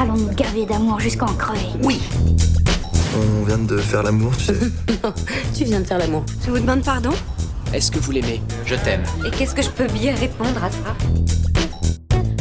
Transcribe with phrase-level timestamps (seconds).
[0.00, 1.66] Allons nous gaver d'amour jusqu'en crever.
[1.82, 2.00] Oui
[3.16, 4.54] On vient de faire l'amour, tu sais.
[5.02, 5.12] Non,
[5.56, 6.24] tu viens de faire l'amour.
[6.46, 7.10] Je vous demande pardon?
[7.72, 8.40] Est-ce que vous l'aimez?
[8.64, 9.02] Je t'aime.
[9.26, 10.94] Et qu'est-ce que je peux bien répondre à ça?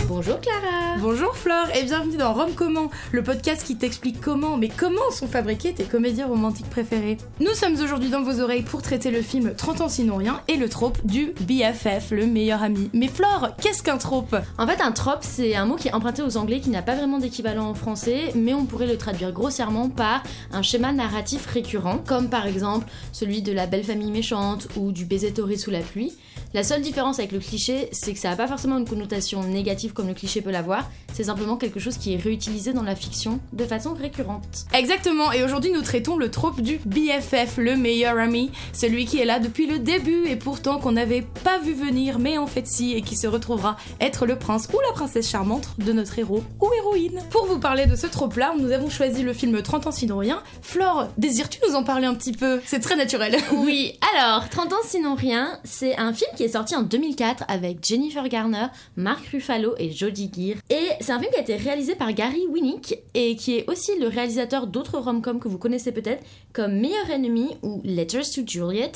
[0.08, 4.68] Bonjour Clara Bonjour Flore et bienvenue dans Rome Comment, le podcast qui t'explique comment, mais
[4.68, 7.18] comment sont fabriquées tes comédies romantiques préférées.
[7.40, 10.58] Nous sommes aujourd'hui dans vos oreilles pour traiter le film 30 ans sinon rien et
[10.58, 12.90] le trope du BFF, le meilleur ami.
[12.94, 14.36] Mais Flore, qu'est-ce qu'un trope?
[14.58, 16.96] En fait, un trope, c'est un mot qui est emprunté aux anglais qui n'a pas
[16.96, 22.00] vraiment d'équivalent en français, mais on pourrait le traduire grossièrement par un schéma narratif récurrent,
[22.00, 25.82] comme par exemple celui de la belle famille méchante ou du baiser torride sous la
[25.82, 26.18] pluie.
[26.54, 29.94] La seule différence avec le cliché, c'est que ça n'a pas forcément une connotation négative
[29.94, 33.40] comme le cliché peut l'avoir, c'est simplement quelque chose qui est réutilisé dans la fiction
[33.52, 34.66] de façon récurrente.
[34.74, 39.26] Exactement, et aujourd'hui nous traitons le trope du BFF, le meilleur ami, celui qui est
[39.26, 42.94] là depuis le début et pourtant qu'on n'avait pas vu venir, mais en fait si,
[42.94, 46.70] et qui se retrouvera être le prince ou la princesse charmante de notre héros ou
[46.78, 47.22] héroïne.
[47.30, 50.42] Pour vous parler de ce trope-là, nous avons choisi le film 30 ans sinon rien.
[50.62, 52.62] Flore, désires-tu nous en parler un petit peu?
[52.66, 53.38] C'est très naturel.
[53.52, 57.84] Oui, alors, 30 ans sinon rien, c'est un film qui est sorti en 2004 avec
[57.84, 60.58] Jennifer Garner, Mark Ruffalo et Jodie Gear.
[60.70, 63.92] Et c'est un film qui a été réalisé par Gary Winnick et qui est aussi
[64.00, 68.92] le réalisateur d'autres rom-coms que vous connaissez peut-être, comme Meilleur Ennemi ou Letters to Juliet.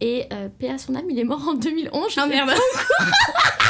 [0.00, 2.12] Et euh, à son âme, il est mort en 2011.
[2.12, 2.50] je Ah merde,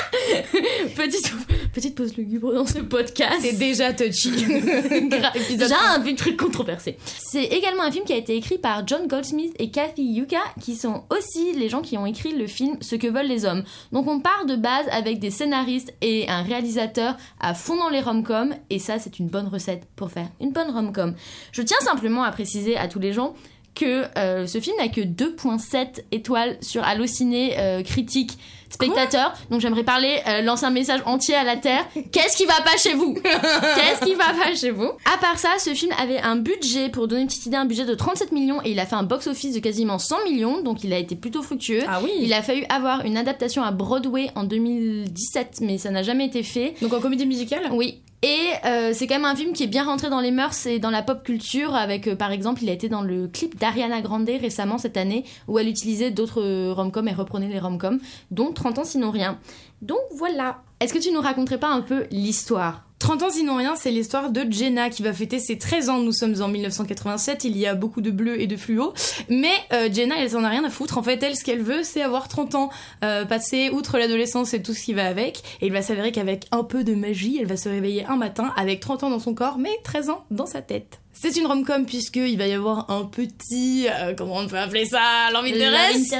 [0.96, 1.32] petite,
[1.72, 3.38] petite pause lugubre dans ce podcast.
[3.40, 4.30] c'est déjà touchy.
[5.56, 6.96] Déjà un petit truc controversé.
[7.04, 10.76] C'est également un film qui a été écrit par John Goldsmith et Kathy Yuka, qui
[10.76, 13.64] sont aussi les gens qui ont écrit le film Ce que veulent les hommes.
[13.92, 18.00] Donc on part de base avec des scénaristes et un réalisateur à fond dans les
[18.00, 21.14] rom-coms, et ça c'est une bonne recette pour faire une bonne rom-com.
[21.52, 23.34] Je tiens simplement à préciser à tous les gens
[23.74, 29.34] que euh, ce film n'a que 2.7 étoiles sur Allociné euh, critique spectateur.
[29.50, 31.86] Donc j'aimerais parler, euh, lancer un message entier à la Terre.
[32.10, 33.14] Qu'est-ce qui va pas chez vous?
[33.14, 34.90] Qu'est-ce qui va pas chez vous?
[35.12, 37.84] À part ça, ce film avait un budget, pour donner une petite idée, un budget
[37.84, 40.92] de 37 millions et il a fait un box-office de quasiment 100 millions, donc il
[40.92, 41.82] a été plutôt fructueux.
[41.86, 46.02] Ah oui Il a fallu avoir une adaptation à Broadway en 2017, mais ça n'a
[46.02, 46.74] jamais été fait.
[46.80, 47.68] Donc en comédie musicale?
[47.72, 48.02] Oui.
[48.24, 50.78] Et euh, c'est quand même un film qui est bien rentré dans les mœurs et
[50.78, 54.00] dans la pop culture avec euh, par exemple il a été dans le clip d'Ariana
[54.00, 57.98] Grande récemment cette année où elle utilisait d'autres euh, rom-coms et reprenait les rom-coms
[58.30, 59.40] dont 30 ans sinon rien.
[59.80, 60.62] Donc voilà.
[60.78, 62.84] Est-ce que tu nous raconterais pas un peu l'histoire?
[63.02, 65.98] 30 ans sinon rien, c'est l'histoire de Jenna qui va fêter ses 13 ans.
[65.98, 68.94] Nous sommes en 1987, il y a beaucoup de bleu et de fluo.
[69.28, 70.98] Mais euh, Jenna, elle s'en a rien à foutre.
[70.98, 72.70] En fait, elle, ce qu'elle veut, c'est avoir 30 ans,
[73.02, 75.38] euh, passer outre l'adolescence et tout ce qui va avec.
[75.60, 78.52] Et il va s'avérer qu'avec un peu de magie, elle va se réveiller un matin
[78.56, 81.00] avec 30 ans dans son corps, mais 13 ans dans sa tête.
[81.12, 85.28] C'est une rom-com puisqu'il va y avoir un petit, euh, comment on peut appeler ça,
[85.32, 86.14] l'envie de reste,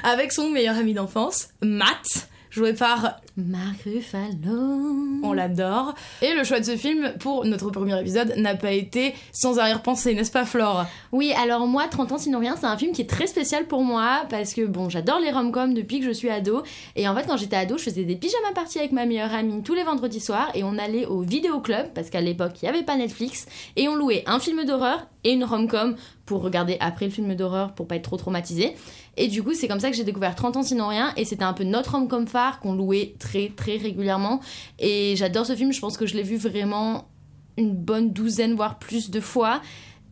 [0.04, 4.96] avec son meilleur ami d'enfance, Matt, joué par Marc Ruffalo.
[5.22, 5.94] on l'adore.
[6.22, 10.14] Et le choix de ce film pour notre premier épisode n'a pas été sans arrière-pensée,
[10.14, 10.86] n'est-ce pas Flore?
[11.12, 13.82] Oui, alors moi, 30 ans sinon rien, c'est un film qui est très spécial pour
[13.82, 16.62] moi parce que bon, j'adore les rom-coms depuis que je suis ado.
[16.94, 19.62] Et en fait, quand j'étais ado, je faisais des pyjama parties avec ma meilleure amie
[19.62, 22.70] tous les vendredis soirs et on allait au vidéo club parce qu'à l'époque, il n'y
[22.70, 23.46] avait pas Netflix
[23.76, 27.74] et on louait un film d'horreur et une rom-com pour regarder après le film d'horreur
[27.74, 28.74] pour pas être trop traumatisé.
[29.16, 31.44] Et du coup, c'est comme ça que j'ai découvert 30 ans sinon rien et c'était
[31.44, 33.25] un peu notre rom-com phare qu'on louait très
[33.56, 34.40] très régulièrement
[34.78, 37.08] et j'adore ce film, je pense que je l'ai vu vraiment
[37.56, 39.60] une bonne douzaine voire plus de fois.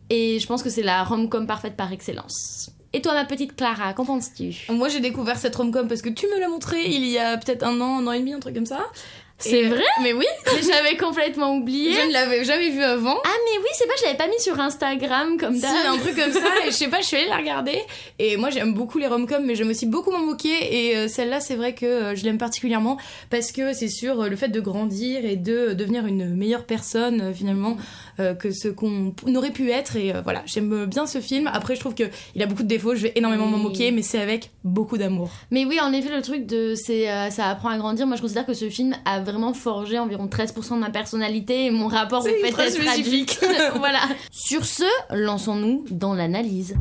[0.09, 2.69] Et je pense que c'est la rom-com parfaite par excellence.
[2.93, 4.71] Et toi, ma petite Clara, qu'en penses-tu?
[4.71, 7.63] Moi j'ai découvert cette rom-com parce que tu me l'as montré il y a peut-être
[7.63, 8.85] un an, un an et demi, un truc comme ça.
[9.37, 10.25] C'est Et- vrai Mais oui,
[10.65, 11.91] j'avais complètement oublié.
[11.91, 13.17] je ne l'avais jamais vu avant.
[13.25, 15.73] Ah, mais oui, c'est pas, je l'avais pas mis sur Instagram comme Si, d'hab.
[15.93, 17.79] un truc comme ça, et je sais pas, je suis allée la regarder.
[18.17, 20.55] Et moi j'aime beaucoup les rom-coms, mais j'aime aussi beaucoup m'en moquer.
[20.89, 22.97] Et euh, celle-là, c'est vrai que euh, je l'aime particulièrement
[23.29, 26.63] parce que c'est sur euh, le fait de grandir et de euh, devenir une meilleure
[26.63, 27.81] personne euh, finalement euh,
[28.17, 29.95] que ce qu'on aurait pu être.
[29.95, 31.49] Et euh, voilà, j'aime bien ce film.
[31.51, 32.03] Après, je trouve que
[32.35, 35.29] il a beaucoup de défauts, je vais énormément m'en moquer, mais c'est avec beaucoup d'amour.
[35.51, 38.07] Mais oui, en effet, le truc de c'est euh, ça apprend à grandir.
[38.07, 41.71] Moi, je considère que ce film a vraiment forgé environ 13% de ma personnalité et
[41.71, 43.45] mon rapport au fait d'être adulte.
[43.75, 44.01] voilà.
[44.31, 46.75] Sur ce, lançons-nous dans l'analyse.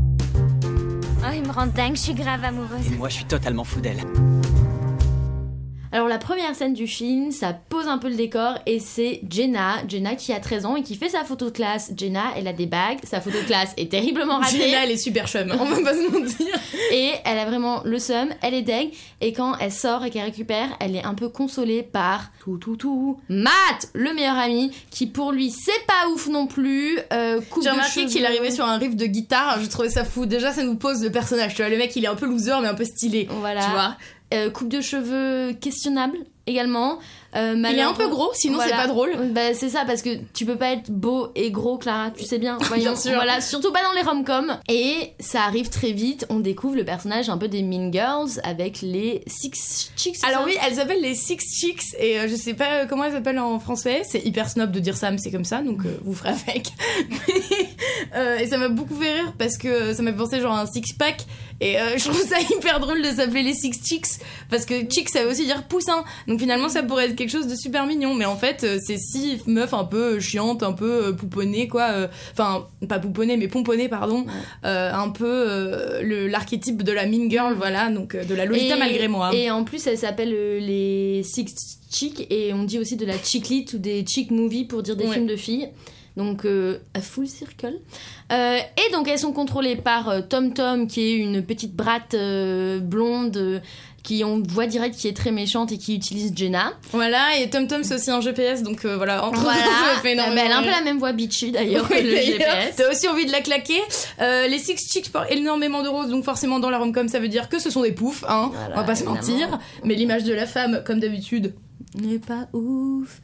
[1.26, 2.86] Oh, il me rend dingue, je suis grave amoureuse.
[2.92, 4.02] Et moi, je suis totalement fou d'elle.
[5.94, 9.76] Alors la première scène du film, ça pose un peu le décor et c'est Jenna,
[9.86, 11.92] Jenna qui a 13 ans et qui fait sa photo de classe.
[11.96, 14.96] Jenna, elle a des bagues, sa photo de classe est terriblement ratée Jenna, elle est
[14.96, 16.48] super chum, on va pas se mentir.
[16.90, 20.24] et elle a vraiment le seum, elle est deg et quand elle sort et qu'elle
[20.24, 25.06] récupère, elle est un peu consolée par tout tout tout Matt, le meilleur ami qui
[25.06, 26.98] pour lui c'est pas ouf non plus.
[27.12, 30.26] Euh, J'ai remarqué qu'il arrivait sur un riff de guitare, je trouvais ça fou.
[30.26, 31.68] Déjà, ça nous pose le personnage, tu vois.
[31.68, 33.28] Le mec, il est un peu loser, mais un peu stylé.
[33.30, 33.64] Voilà.
[33.64, 33.96] Tu vois
[34.52, 36.98] coupe de cheveux questionnable également.
[37.36, 38.70] Euh, Il est un peu gros, sinon Voilà.
[38.70, 39.10] c'est pas drôle.
[39.32, 42.38] Bah, c'est ça, parce que tu peux pas être beau et gros, Clara, tu sais
[42.38, 42.58] bien.
[42.68, 43.14] Voyons, sûr.
[43.14, 44.58] Voilà, surtout pas dans les rom-coms.
[44.68, 48.80] Et ça arrive très vite, on découvre le personnage un peu des Mean Girls avec
[48.82, 50.18] les Six Chicks.
[50.26, 53.12] Alors oui, elles s'appellent les Six Chicks et euh, je sais pas euh, comment elles
[53.12, 54.02] s'appellent en français.
[54.08, 56.68] C'est hyper snob de dire ça, mais c'est comme ça, donc euh, vous ferez avec.
[58.40, 60.66] Et ça m'a beaucoup fait rire parce que ça m'a fait penser genre à un
[60.66, 61.24] six pack
[61.60, 64.20] et euh, je trouve ça hyper drôle de s'appeler les Six Chicks
[64.50, 66.04] parce que chick ça veut aussi dire poussin.
[66.28, 68.98] Donc finalement ça pourrait être quelque chose de super mignon, mais en fait euh, c'est
[68.98, 71.90] six meufs un peu chiantes, un peu euh, pouponnées quoi.
[71.92, 74.26] euh, Enfin pas pouponnées mais pomponnées pardon.
[74.64, 78.76] Euh, un peu euh, le l'archétype de la mean girl voilà donc de la Lolita
[78.76, 79.34] Et- malgré moi.
[79.34, 83.48] Et en plus, elle s'appelle les Six Chicks et on dit aussi de la chick
[83.48, 85.12] lit ou des chick movies pour dire des Ouais.
[85.14, 85.68] films de filles.
[86.16, 87.74] Donc, euh, full circle.
[88.32, 92.14] Euh, et donc, elles sont contrôlées par euh, Tom Tom, qui est une petite bratte
[92.14, 93.60] euh, blonde
[94.04, 96.74] qui on voit direct qui est très méchante et qui utilise Jenna.
[96.92, 99.58] Voilà, et Tom Tom c'est aussi un GPS, donc euh, voilà, entre Voilà.
[99.58, 99.66] autres,
[99.96, 102.02] ça fait énormément bah, elle a un peu la même voix bitchy d'ailleurs Oui, que
[102.04, 102.76] le GPS.
[102.76, 103.80] T'as aussi envie de la claquer.
[104.20, 107.28] Euh, les Six Chicks portent énormément de roses, donc forcément dans la rom-com ça veut
[107.28, 108.50] dire que ce sont des poufs, hein.
[108.52, 109.58] Voilà, on va pas se mentir.
[109.82, 111.54] Mais l'image de la femme, comme d'habitude,
[111.94, 113.20] n'est pas ouf.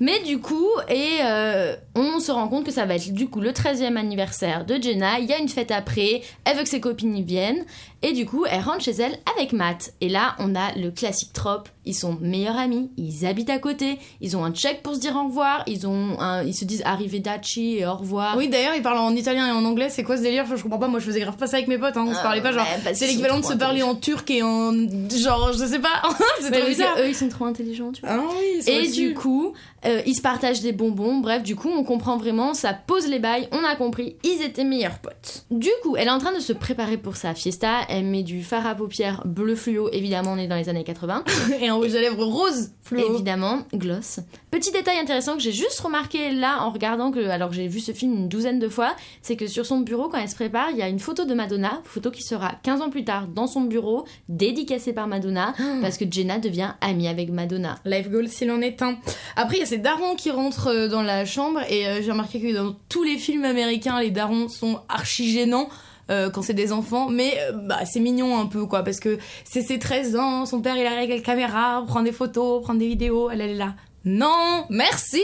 [0.00, 3.40] Mais du coup, et euh, on se rend compte que ça va être du coup
[3.40, 5.18] le 13e anniversaire de Jenna.
[5.20, 7.64] Il y a une fête après, elle veut que ses copines y viennent.
[8.06, 9.94] Et du coup, elle rentre chez elle avec Matt.
[10.02, 11.70] Et là, on a le classique trope.
[11.86, 15.16] Ils sont meilleurs amis, ils habitent à côté, ils ont un check pour se dire
[15.16, 18.36] au revoir, ils, ont un- ils se disent arrivederci et au revoir.
[18.38, 19.88] Oui, d'ailleurs, ils parlent en italien et en anglais.
[19.90, 20.44] C'est quoi ce délire?
[20.44, 20.88] Enfin, Je comprends pas.
[20.88, 21.96] Moi, je faisais grave pas ça avec mes potes.
[21.96, 22.06] Hein.
[22.08, 22.66] On se Ah, parlait pas genre.
[22.84, 24.72] parce c'est l'équivalent de se parler en turc et en
[25.10, 26.02] genre, je sais pas.
[26.40, 26.96] c'est trop bizarre.
[27.00, 28.10] eux, ils sont trop intelligents, tu vois.
[28.12, 29.52] Ah oui, ils sont Et du coup,
[29.84, 31.16] euh, ils se partagent des bonbons.
[31.18, 34.64] Bref, du coup, on comprend vraiment, ça pose les bails, on a compris, ils étaient
[34.64, 35.44] meilleurs potes.
[35.50, 37.80] Du coup, elle est en train de se préparer pour sa fiesta.
[37.96, 41.22] Elle met du fard à paupières bleu fluo, évidemment, on est dans les années 80.
[41.60, 43.14] et un rouge à lèvres rose fluo.
[43.14, 44.18] Évidemment, gloss.
[44.50, 47.78] Petit détail intéressant que j'ai juste remarqué là en regardant que, alors que j'ai vu
[47.78, 50.70] ce film une douzaine de fois, c'est que sur son bureau, quand elle se prépare,
[50.72, 53.46] il y a une photo de Madonna, photo qui sera 15 ans plus tard dans
[53.46, 57.78] son bureau, dédicacée par Madonna, parce que Jenna devient amie avec Madonna.
[57.84, 58.98] Life goal s'il en est un.
[59.36, 62.10] Après, il y a ces darons qui rentrent euh, dans la chambre et euh, j'ai
[62.10, 65.68] remarqué que dans tous les films américains, les darons sont archi gênants.
[66.10, 69.18] Euh, quand c'est des enfants, mais euh, bah, c'est mignon un peu quoi, parce que
[69.44, 72.74] c'est ses 13 ans, son père il arrive avec la caméra, prend des photos, prend
[72.74, 73.74] des vidéos, elle, elle est là.
[74.06, 75.22] Non, merci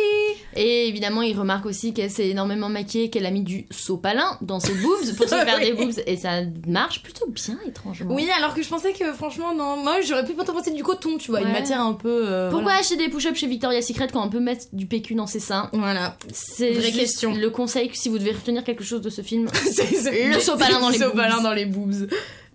[0.56, 4.58] Et évidemment, il remarque aussi qu'elle s'est énormément maquillée, qu'elle a mis du sopalin dans
[4.58, 8.14] ses boobs pour se faire des boobs, et ça marche plutôt bien, étrangement.
[8.14, 11.18] Oui, alors que je pensais que franchement, non, moi j'aurais pu plutôt penser du coton,
[11.18, 12.24] tu vois, une matière un peu.
[12.26, 12.80] euh, Pourquoi voilà.
[12.80, 15.68] acheter des push-ups chez Victoria's Secret quand on peut mettre du PQ dans ses seins?
[15.74, 16.16] Voilà.
[16.32, 17.34] C'est Vraie question.
[17.34, 19.48] le conseil que si vous devez retenir quelque chose de ce film.
[19.54, 21.42] C'est- Le sopalin dans les sopalin boobs.
[21.44, 22.08] dans les boobs.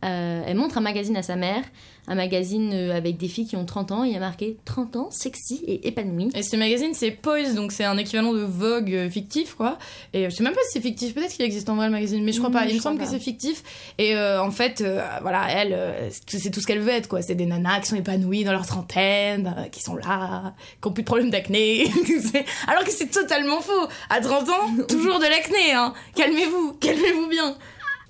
[0.03, 1.63] Euh, elle montre un magazine à sa mère,
[2.07, 4.95] un magazine euh, avec des filles qui ont 30 ans, il y a marqué 30
[4.95, 6.29] ans, sexy et épanoui.
[6.35, 9.77] Et ce magazine, c'est Poise, donc c'est un équivalent de Vogue euh, fictif, quoi.
[10.13, 12.23] Et je sais même pas si c'est fictif, peut-être qu'il existe en vrai le magazine,
[12.23, 12.65] mais je crois pas.
[12.67, 13.05] Il me semble pas.
[13.05, 13.63] que c'est fictif.
[13.97, 17.21] Et euh, en fait, euh, voilà, elle, euh, c'est tout ce qu'elle veut être, quoi.
[17.21, 20.91] C'est des nanas qui sont épanouies dans leur trentaine, euh, qui sont là, qui ont
[20.91, 21.85] plus de problème d'acné.
[22.67, 23.87] Alors que c'est totalement faux.
[24.09, 25.93] À 30 ans, toujours de l'acné, hein.
[26.15, 27.55] Calmez-vous, calmez-vous bien.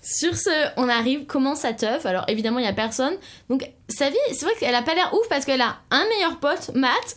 [0.05, 2.05] Sur ce, on arrive, comment ça teuf?
[2.05, 3.15] Alors évidemment, il y a personne.
[3.49, 6.39] Donc sa vie, c'est vrai qu'elle a pas l'air ouf parce qu'elle a un meilleur
[6.39, 7.15] pote, Matt,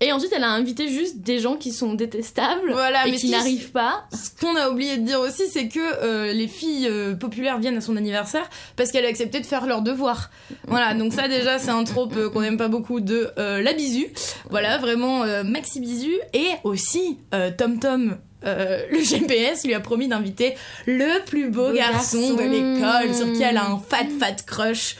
[0.00, 3.28] et ensuite elle a invité juste des gens qui sont détestables Voilà, et mais qui
[3.28, 4.06] n'arrivent pas.
[4.10, 7.76] Ce qu'on a oublié de dire aussi, c'est que euh, les filles euh, populaires viennent
[7.76, 10.30] à son anniversaire parce qu'elle a accepté de faire leurs devoirs.
[10.66, 14.08] Voilà, donc ça déjà c'est un trope euh, qu'on aime pas beaucoup de la bisu.
[14.48, 16.14] Voilà, vraiment maxi bisu.
[16.32, 17.18] Et aussi,
[17.58, 18.16] Tom Tom.
[18.44, 20.54] Euh, le GPS lui a promis d'inviter
[20.86, 24.96] le plus beau garçon, de l'école sur qui elle a un fat fat crush.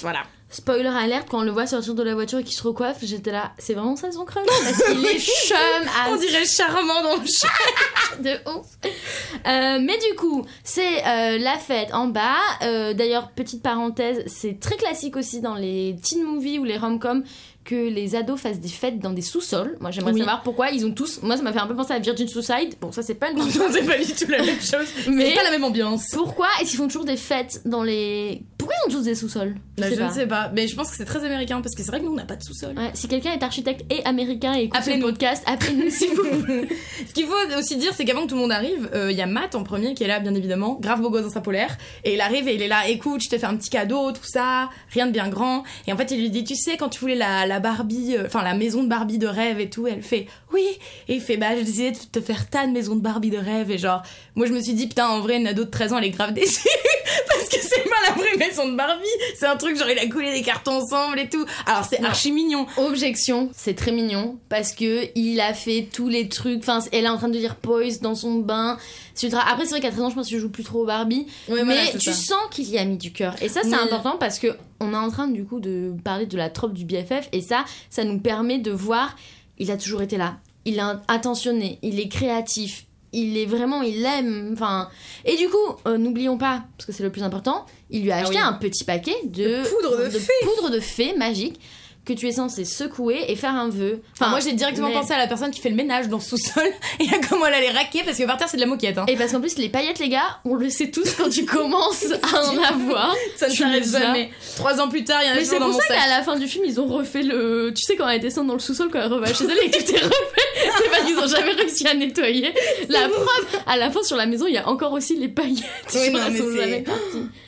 [0.00, 0.20] Voilà.
[0.52, 3.30] Spoiler alerte, quand on le voit sortir de la voiture et qu'il se recoiffe, j'étais
[3.30, 4.44] là, c'est vraiment ça son crush?
[4.46, 8.18] Parce qu'il est chum à On dirait charmant dans le chat.
[8.20, 8.66] de ouf.
[9.46, 12.34] Euh, mais du coup, c'est euh, la fête en bas.
[12.62, 17.22] Euh, D'ailleurs, petite parenthèse, c'est très classique aussi dans les teen movies ou les rom-coms
[17.70, 19.76] que les ados fassent des fêtes dans des sous-sols.
[19.80, 20.18] Moi, j'aimerais Oui.
[20.18, 21.22] savoir pourquoi ils ont tous.
[21.22, 22.74] Moi, ça m'a fait un peu penser à Virgin Suicide.
[22.80, 24.86] Bon, ça, c'est pas le Non, c'est pas du tout la même chose.
[25.08, 26.08] Mais- C'est pas la même ambiance.
[26.12, 28.42] Pourquoi est-ce qu'ils font toujours des fêtes dans les.
[28.58, 29.54] Pourquoi ils ont tous des sous-sols?
[29.78, 31.82] Bah, je sais ne sais pas, mais je pense que c'est très américain parce que
[31.82, 32.74] c'est vrai que nous on n'a pas de sous-sol.
[32.76, 35.06] Ouais, si quelqu'un est architecte et américain et écoute Appelez-nous.
[35.06, 36.24] podcast, appelez-nous s'il vous.
[37.08, 39.22] Ce qu'il faut aussi dire, c'est qu'avant que tout le monde arrive, euh, il y
[39.22, 41.78] a Matt en premier qui est là, bien évidemment, grave beau gosse dans sa polaire.
[42.04, 44.24] Et il arrive et il est là, écoute, je te fais un petit cadeau, tout
[44.24, 45.62] ça, rien de bien grand.
[45.86, 48.24] Et en fait, il lui dit, tu sais, quand tu voulais la, la Barbie, euh,
[48.26, 50.66] enfin la maison de Barbie de rêve et tout, elle fait, oui.
[51.08, 53.70] Et il fait, bah, j'ai décidé de te faire ta maison de Barbie de rêve.
[53.70, 54.02] Et genre,
[54.34, 56.10] moi je me suis dit, putain, en vrai, une ado de 13 ans, elle est
[56.10, 56.68] grave déçue.
[57.28, 59.06] parce que c'est pas la vraie maison de Barbie.
[59.38, 61.44] C'est un truc genre il a collé des cartons ensemble et tout.
[61.66, 62.66] Alors c'est archi mignon.
[62.76, 66.60] Objection, c'est très mignon parce que il a fait tous les trucs.
[66.60, 68.78] Enfin, elle est en train de lire Poise dans son bain.
[69.14, 70.82] C'est ultra- Après, c'est vrai qu'à 13 ans, je pense que je joue plus trop
[70.82, 71.26] au Barbie.
[71.48, 72.12] Ouais, mais voilà, tu ça.
[72.12, 73.34] sens qu'il y a mis du cœur.
[73.42, 76.36] Et ça, c'est important parce que on est en train du coup de parler de
[76.36, 77.28] la trope du BFF.
[77.32, 79.16] Et ça, ça nous permet de voir.
[79.58, 80.38] Il a toujours été là.
[80.64, 81.78] Il est attentionné.
[81.82, 82.86] Il est créatif.
[83.12, 84.50] Il est vraiment, il aime.
[84.52, 84.88] Enfin,
[85.24, 85.56] et du coup,
[85.88, 88.40] euh, n'oublions pas, parce que c'est le plus important, il lui a Ah acheté oui.
[88.40, 90.32] un petit paquet de, De poudre de fée.
[90.44, 91.58] poudre de fée magique
[92.04, 94.00] que tu es censé secouer et faire un vœu.
[94.14, 96.30] Enfin, moi j'ai directement mais- pensé à la personne qui fait le ménage dans ce
[96.36, 96.64] sous-sol
[97.00, 98.98] et à comment elle allait raquer parce que par terre c'est de la moquette.
[98.98, 99.04] Hein.
[99.08, 102.06] Et parce qu'en plus, les paillettes, les gars, on le sait tous quand tu commences
[102.34, 103.14] à en avoir.
[103.36, 104.30] ça ne s'arrête jamais.
[104.56, 106.36] Trois ans plus tard, il y en a Mais c'est pour ça qu'à la fin
[106.38, 107.72] du film, ils ont refait le.
[107.74, 109.78] Tu sais, quand elle descend dans le sous-sol, quand elle revient chez elle et que
[109.78, 112.52] tout est refait, c'est parce qu'ils ont jamais réussi à nettoyer.
[112.88, 115.64] La preuve, à la fin sur la maison, il y a encore aussi les paillettes.
[115.94, 116.84] Oui, non, mais.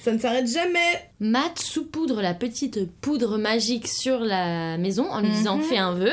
[0.00, 1.08] Ça ne s'arrête jamais.
[1.20, 4.41] Matt saupoudre la petite poudre magique sur la
[4.78, 5.34] maison en lui Mhm.
[5.34, 6.12] disant fais un vœu.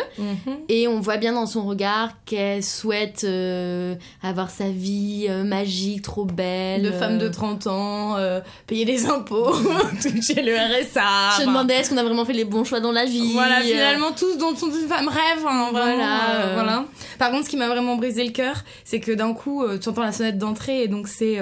[0.67, 6.01] Et on voit bien dans son regard qu'elle souhaite euh, avoir sa vie euh, magique,
[6.03, 6.81] trop belle.
[6.83, 9.51] De femme de Euh, 30 ans, euh, payer des impôts,
[10.01, 11.37] toucher le RSA.
[11.37, 13.33] Je me demandais est-ce qu'on a vraiment fait les bons choix dans la vie.
[13.33, 15.45] Voilà, finalement, tous dont une femme rêve.
[15.47, 16.85] hein, Voilà, vraiment, voilà.
[17.17, 20.01] Par contre, ce qui m'a vraiment brisé le cœur, c'est que d'un coup, tu entends
[20.03, 21.39] la sonnette d'entrée et donc c'est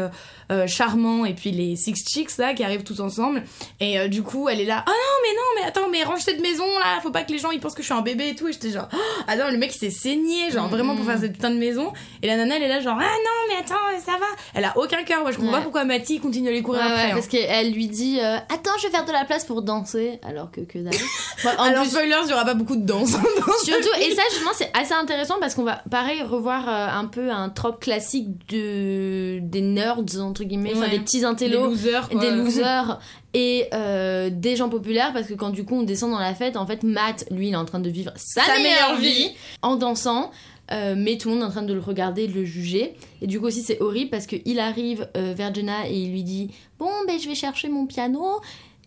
[0.51, 3.43] euh, euh, Charmant et puis les Six Chicks là qui arrivent tous ensemble.
[3.79, 4.83] Et euh, du coup, elle est là.
[4.85, 6.99] Ah non, mais non, mais attends, mais range cette maison là.
[7.03, 8.47] Faut pas que les gens ils pensent que je suis un bébé et tout.
[8.47, 11.33] Et j'étais genre, oh, attends, le mec il s'est saigné, genre vraiment pour faire cette
[11.33, 11.91] putain de maison.
[12.21, 14.25] Et la nana elle est là, genre, ah non, mais attends, ça va.
[14.53, 15.21] Elle a aucun cœur.
[15.21, 15.57] Moi, je comprends Ouais.
[15.59, 17.03] pas pourquoi Matty continue à les courir Ouais, après.
[17.05, 17.13] ouais, hein.
[17.15, 20.51] parce qu'elle lui dit euh, Attends, je vais faire de la place pour danser, alors
[20.51, 20.93] que que dalle.
[21.57, 23.11] En Alors, plus, spoilers, il y aura pas beaucoup de danse.
[23.11, 23.19] dans
[23.59, 27.05] ce surtout, et ça, justement, c'est assez intéressant parce qu'on va, pareil, revoir euh, un
[27.05, 30.89] peu un trope classique de, des nerds, entre guillemets, enfin Ouais.
[30.89, 31.67] des petits intellos.
[31.67, 32.19] losers, quoi.
[32.21, 32.99] des losers
[33.33, 36.55] et euh, des gens populaires parce que quand du coup on descend dans la fête
[36.57, 39.13] en fait Matt lui il est en train de vivre sa, Sa meilleure, meilleure vie,
[39.13, 39.31] vie.
[39.61, 40.31] en dansant
[40.71, 42.95] euh, mais tout le monde est en train de le regarder et de le juger
[43.21, 46.23] et du coup aussi c'est horrible parce qu'il arrive euh, vers Jenna et il lui
[46.23, 48.23] dit bon ben je vais chercher mon piano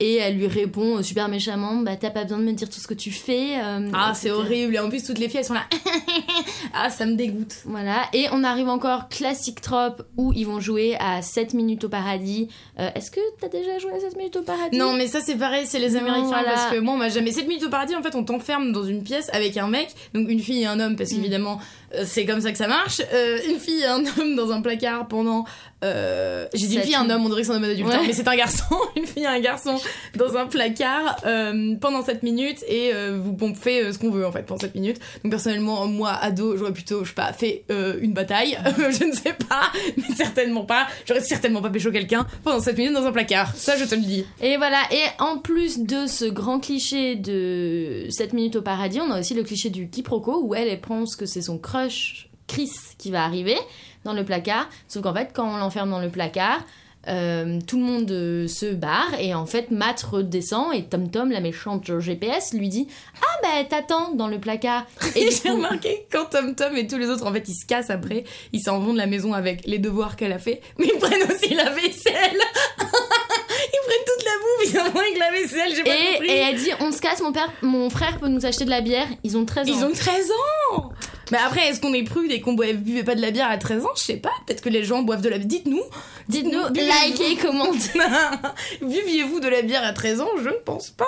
[0.00, 2.86] et elle lui répond super méchamment bah t'as pas besoin de me dire tout ce
[2.88, 4.74] que tu fais euh, Ah, c'est horrible.
[4.74, 5.66] Et en plus, toutes les filles, elles sont là.
[6.74, 7.54] ah, ça me dégoûte.
[7.66, 11.88] Voilà, et on arrive encore classique trope où ils vont jouer à 7 minutes au
[11.88, 12.48] paradis.
[12.78, 14.76] Euh, Est-ce que t'as déjà joué à 7 minutes au paradis?
[14.76, 16.26] Non, mais ça, c'est pareil, c'est les Non, Américains.
[16.28, 16.52] voilà.
[16.54, 17.32] Parce que moi, on m'a jamais.
[17.32, 20.28] 7 minutes au paradis, en fait, on t'enferme dans une pièce avec un mec, donc
[20.28, 21.16] une fille et un homme, parce Mm.
[21.16, 21.60] qu'évidemment,
[21.94, 23.00] euh, c'est comme ça que ça marche.
[23.12, 25.44] Euh, une fille et un homme dans un placard pendant.
[25.84, 27.94] Euh, J'ai dit une fille un homme, on dirait que c'est un homme adulte, Ouais.
[27.94, 28.64] hein, mais c'est un garçon.
[28.96, 29.76] une fille un garçon
[30.16, 34.32] dans un placard euh, pendant 7 minutes et euh, vous euh, ce qu'on veut en
[34.32, 34.98] fait pendant 7 minutes.
[35.22, 37.64] Donc personnellement, moi, ado, j'aurais plutôt, je sais pas, fait
[38.00, 38.58] une bataille.
[38.78, 40.86] je ne sais pas, mais certainement pas.
[41.06, 43.54] J'aurais certainement pas pécho quelqu'un pendant 7 minutes dans un placard.
[43.54, 44.24] Ça, je te le dis.
[44.42, 49.10] Et voilà, et en plus de ce grand cliché de 7 minutes au paradis, on
[49.10, 52.70] a aussi le cliché du quiproquo où elle, elle pense que c'est son crush Chris
[52.98, 53.56] qui va arriver
[54.04, 54.68] dans le placard.
[54.88, 56.60] Sauf qu'en fait, quand on l'enferme dans le placard,
[57.08, 61.30] euh, tout le monde euh, se barre et en fait Matt redescend et Tom Tom,
[61.30, 62.88] la méchante GPS, lui dit
[63.22, 64.84] Ah bah t'attends dans le placard.
[65.16, 67.64] Et J'ai coup- remarqué quand Tom Tom et tous les autres, en fait, ils se
[67.64, 70.88] cassent après, ils s'en vont de la maison avec les devoirs qu'elle a fait, mais
[70.92, 72.36] ils prennent aussi la vaisselle.
[72.78, 76.28] ils prennent toute la bouffe, ils en vont avec la vaisselle, j'ai pas et, compris.
[76.28, 78.82] et elle dit On se casse, mon, père, mon frère peut nous acheter de la
[78.82, 79.06] bière.
[79.24, 79.72] Ils ont 13 ans.
[79.74, 80.30] Ils ont 13
[80.74, 80.92] ans
[81.30, 83.56] Mais après, est-ce qu'on est prude et qu'on boit- buvait pas de la bière à
[83.58, 83.90] 13 ans?
[83.96, 85.46] Je sais pas, peut-être que les gens boivent de la bière.
[85.48, 85.82] Dites-nous.
[86.28, 87.98] Dites-nous, likez, commentez.
[88.82, 90.28] Buviez-vous de la bière à 13 ans?
[90.42, 91.06] Je ne pense pas.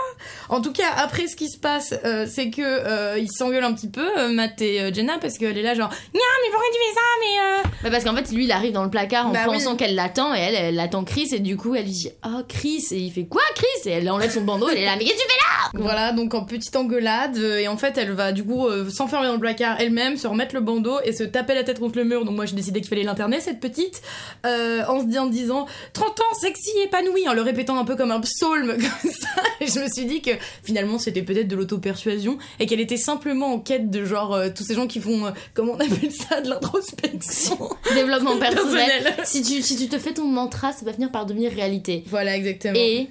[0.49, 3.73] En tout cas, après, ce qui se passe, euh, c'est que euh, ils s'engueulent un
[3.73, 6.79] petit peu, euh, Matt et Jenna, parce qu'elle est là genre, Nya, mais pourquoi tu
[6.79, 7.01] fais ça?
[7.21, 9.73] Mais euh, Bah parce qu'en fait, lui, il arrive dans le placard en Bah pensant
[9.73, 9.77] oui.
[9.77, 12.87] qu'elle l'attend et elle, elle attend Chris et du coup, elle lui dit Oh Chris!
[12.91, 13.67] Et il fait Quoi Chris?
[13.91, 15.83] Et elle enlève son bandeau, elle est là Mais qu'est-ce que tu fais là?
[15.83, 19.41] Voilà, donc en petite engueulade, et en fait elle va du coup s'enfermer dans le
[19.41, 22.25] placard elle-même, se remettre le bandeau et se taper la tête contre le mur.
[22.25, 24.03] Donc moi j'ai décidé qu'il fallait l'interner, cette petite,
[24.47, 27.97] euh, en se disant, en disant 30 ans, sexy, épanoui, en le répétant un peu
[27.97, 29.43] comme un psaume comme ça.
[29.61, 30.31] Et je me suis dit que
[30.63, 34.65] finalement c'était peut-être de l'auto-persuasion et qu'elle était simplement en quête de genre euh, tous
[34.65, 39.15] ces gens qui font, euh, comment on appelle ça, de l'introspection Développement personnel.
[39.25, 42.05] si, tu, si tu te fais ton mantra, ça va finir par devenir réalité.
[42.07, 42.75] Voilà, exactement.
[42.77, 43.09] Et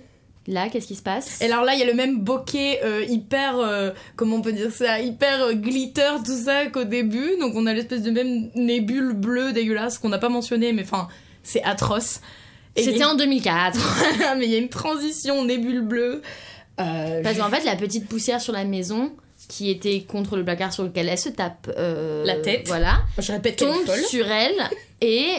[0.48, 1.40] là, qu'est-ce qui se passe?
[1.42, 4.54] Et alors là, il y a le même bokeh euh, hyper, euh, comment on peut
[4.54, 7.38] dire ça, hyper euh, glitter, tout ça qu'au début.
[7.40, 11.08] Donc on a l'espèce de même nébule bleue dégueulasse qu'on n'a pas mentionné, mais enfin,
[11.44, 12.22] c'est atroce.
[12.76, 13.78] C'était a en 2004.
[14.34, 16.22] une- mais il y a une transition nébule bleue.
[16.78, 19.12] Parce qu'en fait, la petite poussière sur la maison
[19.48, 22.68] qui était contre le placard sur lequel elle se tape La tête.
[22.68, 23.02] Voilà.
[23.20, 24.00] je répète Tombe folle.
[24.10, 24.56] sur elle
[25.02, 25.36] et.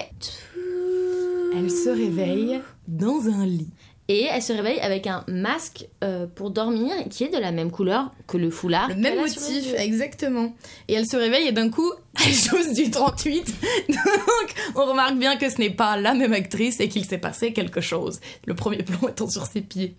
[1.56, 3.70] Elle se réveille dans un lit.
[4.08, 7.70] Et elle se réveille avec un masque euh, pour dormir qui est de la même
[7.70, 8.88] couleur que le foulard.
[8.88, 10.54] Le même motif, exactement.
[10.88, 11.90] Et elle se réveille et d'un coup,
[12.26, 13.54] elle chose du 38.
[13.88, 17.52] Donc, on remarque bien que ce n'est pas la même actrice et qu'il s'est passé
[17.52, 18.20] quelque chose.
[18.46, 19.94] Le premier plan étant sur ses pieds.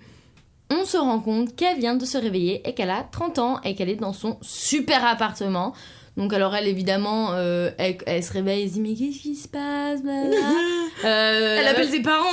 [0.69, 3.75] On se rend compte qu'elle vient de se réveiller et qu'elle a 30 ans et
[3.75, 5.74] qu'elle est dans son super appartement.
[6.15, 9.36] Donc alors elle évidemment, euh, elle, elle se réveille et se dit mais qu'est-ce qui
[9.36, 10.00] se passe.
[11.05, 12.24] Euh, Elle appelle ses parents.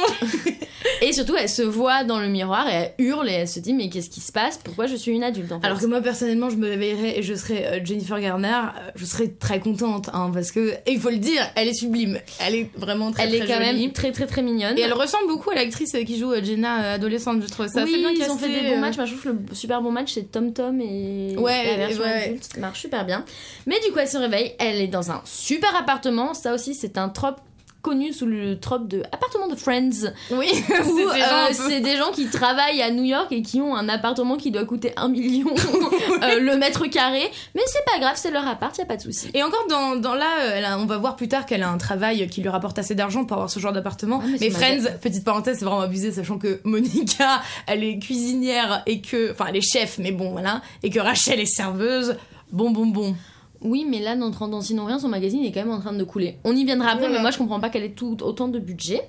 [1.02, 3.72] Et surtout elle se voit dans le miroir et elle hurle et elle se dit
[3.72, 4.58] mais qu'est-ce qui se passe?
[4.62, 5.66] Pourquoi je suis une adulte en fait?
[5.66, 8.60] Alors que moi personnellement, je me réveillerais et je serais euh, Jennifer Garner.
[8.96, 12.18] Je serais très contente, hein, parce que et il faut le dire, elle est sublime.
[12.38, 13.82] Elle est vraiment très Elle est très quand jolie.
[13.84, 14.76] même très très très mignonne.
[14.78, 18.10] Et elle ressemble beaucoup à l'actrice qui joue Jenna adolescente, je trouve ça oui, bien
[18.10, 18.96] ils ont fait des bons matchs.
[18.96, 22.02] Moi, je trouve que le super bon match, c'est Tom Tom et Ouais, la version
[22.02, 22.25] ouais.
[22.26, 22.49] adulte.
[22.54, 23.25] Ça marche super bien.
[23.70, 24.52] Mais du coup, elle se réveille.
[24.58, 26.34] Elle est dans un super appartement.
[26.34, 27.40] Ça aussi, c'est un trope
[27.82, 31.80] connu sous le trope de appartement de Friends Oui, où c'est des gens euh, c'est
[31.80, 34.92] des gens qui travaillent à New York et qui ont un appartement qui doit coûter
[34.98, 35.48] un million
[36.22, 37.22] euh, le mètre carré
[37.54, 39.96] mais c'est pas grave c'est leur appart y a pas de souci Et encore dans,
[39.96, 42.42] dans là, euh, elle a- on va voir plus tard qu'elle a un travail qui
[42.42, 44.20] lui rapporte assez d'argent pour avoir ce genre d'appartement.
[44.22, 49.00] Ah, mais Friends, petite parenthèse, c'est vraiment abusé, sachant que Monica, elle est cuisinière et
[49.00, 52.16] que, enfin, elle est chef, mais bon, voilà, et que Rachel est serveuse.
[52.52, 53.16] Bon, bon, bon.
[53.62, 55.92] Oui mais là dans 30 ans sinon rien son magazine est quand même en train
[55.92, 57.14] de couler on y viendra après Voilà.
[57.16, 59.02] mais moi je comprends pas qu'elle ait tout autant de budget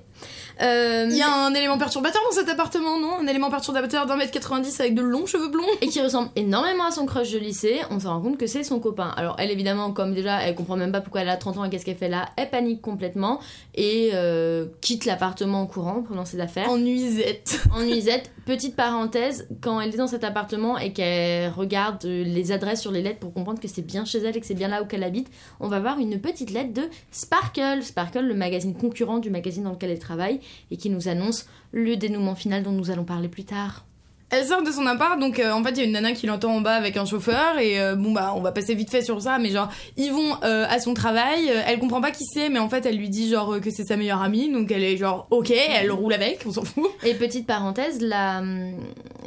[0.61, 3.19] Euh, Il y a un élément perturbateur dans cet appartement, non?
[3.19, 5.65] Un élément perturbateur d'un mètre 90 avec de longs cheveux blonds?
[5.81, 8.63] et qui ressemble énormément à son crush de lycée, on se rend compte que c'est
[8.63, 9.13] son copain.
[9.15, 11.69] Alors elle évidemment, comme déjà, elle comprend même pas pourquoi elle a 30 ans et
[11.69, 13.39] qu'est-ce qu'elle fait là, elle panique complètement
[13.75, 16.69] et euh, quitte l'appartement en courant en prenant ses affaires.
[16.69, 17.59] En nuisette.
[17.73, 22.81] En nuisette, petite parenthèse, quand elle est dans cet appartement et qu'elle regarde les adresses
[22.81, 24.81] sur les lettres pour comprendre que c'est bien chez elle et que c'est bien là
[24.81, 27.81] où qu'elle habite, on va voir une petite lettre de Sparkle.
[27.81, 30.41] Sparkle, le magazine concurrent du magazine dans lequel elle travaille
[30.71, 33.85] et qui nous annonce le dénouement final dont nous allons parler plus tard.
[34.33, 36.25] Elle sort de son appart, donc euh, en fait il y a une nana qui
[36.25, 39.01] l'entend en bas avec un chauffeur et euh, bon bah on va passer vite fait
[39.01, 39.67] sur ça, mais genre
[39.97, 42.95] ils vont euh, à son travail, elle comprend pas qui c'est, mais en fait elle
[42.95, 46.13] lui dit genre que c'est sa meilleure amie, donc elle est genre ok, elle roule
[46.13, 46.89] avec, on s'en fout.
[47.03, 48.41] Et petite parenthèse, la,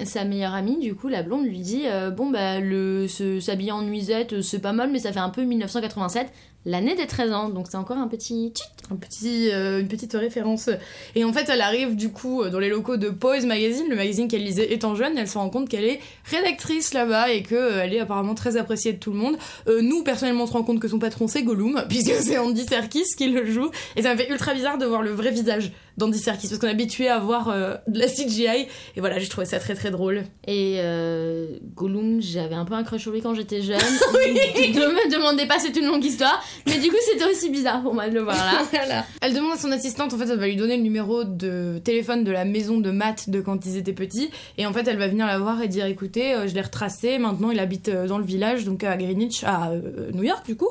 [0.06, 1.84] sa meilleure amie, du coup, la blonde, lui dit
[2.16, 6.28] Bon, bah, le, s'habiller en nuisette, c'est pas mal, mais ça fait un peu 1987,
[6.66, 8.52] l'année des 13 ans, donc c'est encore un petit.
[8.90, 10.68] Un petit, euh, une petite référence.
[11.14, 14.28] Et en fait elle arrive du coup dans les locaux de Pose Magazine, le magazine
[14.28, 17.84] qu'elle lisait étant jeune, elle se rend compte qu'elle est rédactrice là-bas et que euh,
[17.84, 19.36] est apparemment très appréciée de tout le monde.
[19.68, 22.64] Euh, nous personnellement on se rend compte que son patron c'est Gollum, puisque c'est Andy
[22.64, 25.72] Serkis qui le joue, et ça me fait ultra bizarre de voir le vrai visage
[25.96, 29.28] d'Andy Serkis parce qu'on est habitué à voir euh, de la CGI et voilà j'ai
[29.28, 30.24] trouvé ça très très drôle.
[30.46, 33.78] Et euh, Gollum, j'avais un peu un crush sur lui quand j'étais jeune.
[34.14, 36.42] ne me demandez pas, c'est une longue histoire.
[36.66, 39.04] Mais du coup, c'était aussi bizarre pour moi de le voir là.
[39.20, 42.24] Elle demande à son assistante, en fait, elle va lui donner le numéro de téléphone
[42.24, 44.30] de la maison de Matt de quand ils étaient petits.
[44.58, 47.18] Et en fait, elle va venir la voir et dire écoutez, euh, je l'ai retracé,
[47.18, 49.72] maintenant il habite euh, dans le village, donc à Greenwich, à
[50.12, 50.70] New York du coup.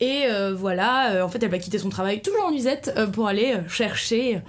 [0.00, 2.52] Et voilà, en fait, elle va quitter son travail, toujours en
[2.96, 4.40] euh, pour aller chercher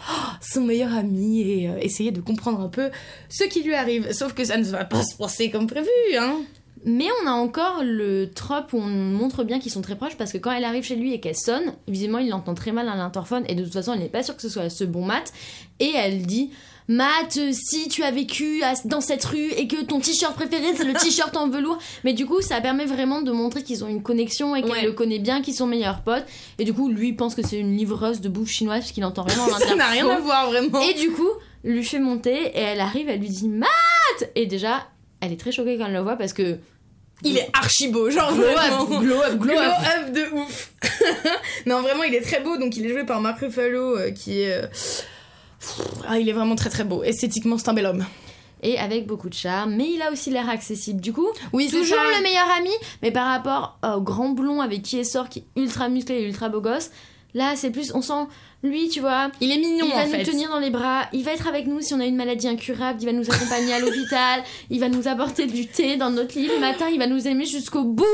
[0.41, 2.89] son meilleur ami et euh, essayer de comprendre un peu
[3.29, 4.11] ce qui lui arrive.
[4.11, 6.37] Sauf que ça ne va pas se passer comme prévu, hein.
[6.87, 10.31] Mais on a encore le trope où on montre bien qu'ils sont très proches parce
[10.31, 12.95] que quand elle arrive chez lui et qu'elle sonne, visiblement il l'entend très mal à
[12.95, 15.33] l'interphone et de toute façon elle n'est pas sûre que ce soit ce bon Matt.
[15.79, 16.51] Et elle dit
[16.87, 20.83] Matt, si tu as vécu à- dans cette rue et que ton t-shirt préféré c'est
[20.83, 21.79] le t-shirt en velours.
[22.03, 24.83] Mais du coup ça permet vraiment de montrer qu'ils ont une connexion et qu'elle Ouais.
[24.83, 26.25] le connaît bien, qu'ils sont meilleurs potes.
[26.59, 29.23] Et du coup lui pense que c'est une livreuse de bouffe chinoise parce qu'il entend
[29.23, 30.79] vraiment Ça n'a rien à voir vraiment.
[30.81, 31.29] Et du coup,
[31.63, 33.69] lui fait monter et elle arrive, elle lui dit Matt
[34.35, 34.87] Et déjà,
[35.21, 36.57] elle est très choquée quand elle le voit parce que.
[37.23, 38.81] Il est archi beau, genre Glow vraiment.
[38.83, 39.73] up, glow up, glow Glow up.
[40.07, 40.73] up de ouf.
[41.65, 42.57] non, vraiment, il est très beau.
[42.57, 44.51] Donc, il est joué par Mark Ruffalo, euh, qui est.
[44.63, 44.67] euh,
[46.07, 47.03] Ah, il est vraiment très très beau.
[47.03, 48.05] Esthétiquement, c'est un bel homme.
[48.63, 50.99] Et avec beaucoup de charme, mais il a aussi l'air accessible.
[51.01, 52.17] Du coup, Oui, c'est toujours ça.
[52.17, 52.71] le meilleur ami,
[53.03, 56.25] mais par rapport au grand blond avec qui elle sort, qui est ultra musclé et
[56.27, 56.89] ultra beau gosse,
[57.35, 57.91] là c'est plus.
[57.93, 58.25] On sent,
[58.63, 60.23] lui, tu vois, Il est mignon il va en nous fait.
[60.23, 62.97] tenir dans les bras, il va être avec nous si on a une maladie incurable,
[63.01, 66.47] il va nous accompagner à l'hôpital, il va nous apporter du thé dans notre lit
[66.47, 68.05] le matin, il va nous aimer jusqu'au bout.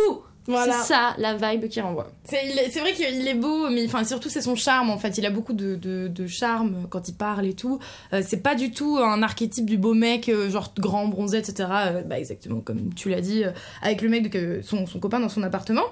[0.48, 0.74] Voilà.
[0.74, 2.08] C'est ça la vibe qui renvoie.
[2.24, 5.18] C'est vrai qu'il est beau, mais enfin surtout c'est son charme en fait.
[5.18, 7.80] Il a beaucoup de, de, de charme quand il parle et tout.
[8.14, 11.70] Euh, c'est pas du tout un archétype du beau mec, euh, genre grand, bronzé, etc.
[11.72, 13.52] Euh, bah exactement comme tu l'as dit, euh,
[13.84, 15.84] avec le mec de son, son copain dans son appartement.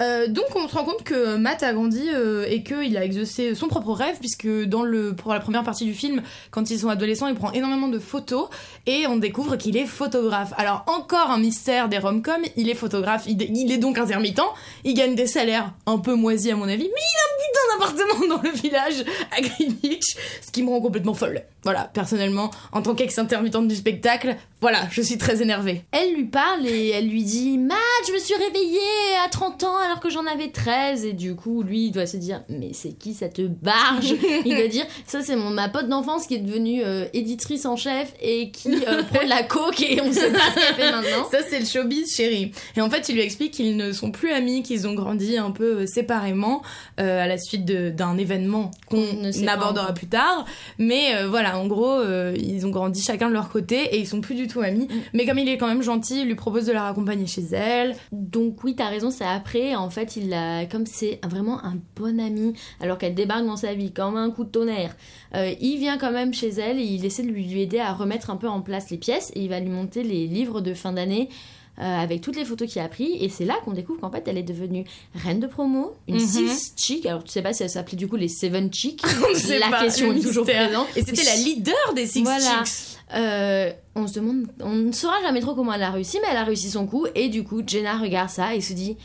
[0.00, 2.08] Donc on se rend compte que Matt a grandi
[2.48, 5.94] et qu'il a exaucé son propre rêve puisque dans le pour la première partie du
[5.94, 8.48] film, quand ils sont adolescents, il prend énormément de photos
[8.86, 10.52] et on découvre qu'il est photographe.
[10.56, 14.40] Alors encore un mystère des rom-coms, il est photographe, il, il est donc intermittent,
[14.84, 17.76] il gagne des salaires un peu moisis à mon avis, mais il a un d'un
[17.76, 19.04] appartement dans le village
[19.36, 21.42] à Greenwich, ce qui me rend complètement folle.
[21.64, 25.84] Voilà, personnellement, en tant qu'ex-intermittente du spectacle, voilà, je suis très énervée.
[25.92, 28.78] Elle lui parle et elle lui dit Matt, je me suis réveillée
[29.24, 31.04] à 30 ans alors que j'en avais 13.
[31.04, 34.14] Et du coup, lui, il doit se dire Mais c'est qui cette barge?
[34.44, 37.76] Il doit dire Ça, c'est mon, ma pote d'enfance qui est devenue euh, éditrice en
[37.76, 40.92] chef et qui euh, prend de la coke et on sait pas ce qu'elle fait
[40.92, 41.28] maintenant.
[41.30, 42.52] Ça, c'est le showbiz, chérie.
[42.76, 45.50] Et en fait, il lui explique qu'ils ne sont plus amis, qu'ils ont grandi un
[45.50, 46.62] peu euh, séparément
[47.00, 49.02] euh, à la suite d'un événement qu'on
[49.48, 50.44] abordera plus tard.
[50.78, 52.00] Mais euh, voilà, en gros,
[52.36, 54.84] ils ont grandi chacun de leur côté et ils sont plus du tout amis.
[54.84, 55.00] Mm.
[55.14, 57.96] Mais comme il est quand même gentil, il lui propose de la raccompagner chez elle.
[58.12, 59.74] Donc oui, t'as raison, c'est après.
[59.74, 63.74] En fait, il a, comme c'est vraiment un bon ami, alors qu'elle débarque dans sa
[63.74, 64.94] vie comme un coup de tonnerre,
[65.34, 68.30] euh, il vient quand même chez elle et il essaie de lui aider à remettre
[68.30, 70.92] un peu en place les pièces et il va lui monter les livres de fin
[70.92, 71.28] d'année.
[71.78, 74.22] Euh, avec toutes les photos qu'il a pris et c'est là qu'on découvre qu'en fait
[74.26, 76.20] elle est devenue reine de promo, une Mhm.
[76.20, 77.06] six chick.
[77.06, 78.70] Alors tu sais pas si elle s'appelait du coup les seven
[79.34, 80.86] sait la pas, question est toujours présente.
[80.96, 82.62] Et c'était la leader des Six Voilà.
[82.64, 82.98] Chicks.
[83.14, 86.36] Euh, on se demande, on ne saura jamais trop comment elle a réussi, mais elle
[86.38, 87.06] a réussi son coup.
[87.14, 88.96] Et du coup, Jenna regarde ça et se dit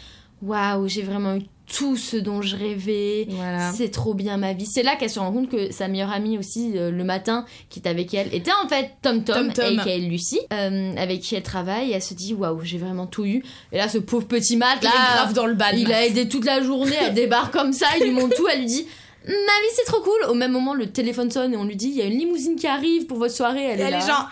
[0.42, 1.42] Waouh, j'ai vraiment eu
[1.76, 3.28] tout ce dont je rêvais.
[3.30, 3.72] Voilà.
[3.74, 4.66] C'est trop bien ma vie.
[4.66, 7.80] C'est là qu'elle se rend compte que sa meilleure amie aussi, euh, le matin, qui
[7.80, 9.88] était avec elle, était en fait Tom Tom, Tom Tom.
[9.88, 11.92] et Lucie, euh, avec qui elle travaille.
[11.92, 13.44] Et elle se dit Waouh, j'ai vraiment tout eu.
[13.74, 15.78] Et là, ce pauvre petit Matt, Il là, est grave dans le bad.
[15.78, 18.60] il a aidé toute la journée, elle débarque comme ça, il lui montre tout, elle
[18.62, 18.88] lui dit
[19.26, 20.30] Ma vie c'est trop cool.
[20.30, 22.56] Au même moment, le téléphone sonne et on lui dit Il y a une limousine
[22.56, 23.64] qui arrive pour votre soirée.
[23.64, 23.98] Elle, Et est elle là.
[24.04, 24.30] est genre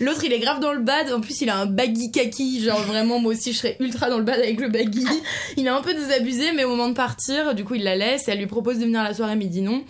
[0.00, 2.80] L'autre il est grave dans le bad, en plus il a un baggy kaki, genre
[2.80, 5.06] vraiment moi aussi je serais ultra dans le bad avec le baggy.
[5.56, 8.26] Il est un peu désabusé mais au moment de partir, du coup il la laisse,
[8.28, 9.84] elle lui propose de venir à la soirée mais il dit non.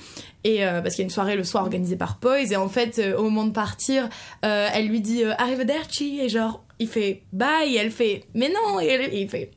[0.44, 2.50] Et euh, parce qu'il y a une soirée le soir organisée par Poise.
[2.52, 4.08] Et en fait euh, au moment de partir,
[4.44, 6.18] euh, elle lui dit arrivederci.
[6.20, 7.74] Et genre il fait bye.
[7.74, 8.80] Et elle fait mais non.
[8.80, 9.52] Et, elle- et il fait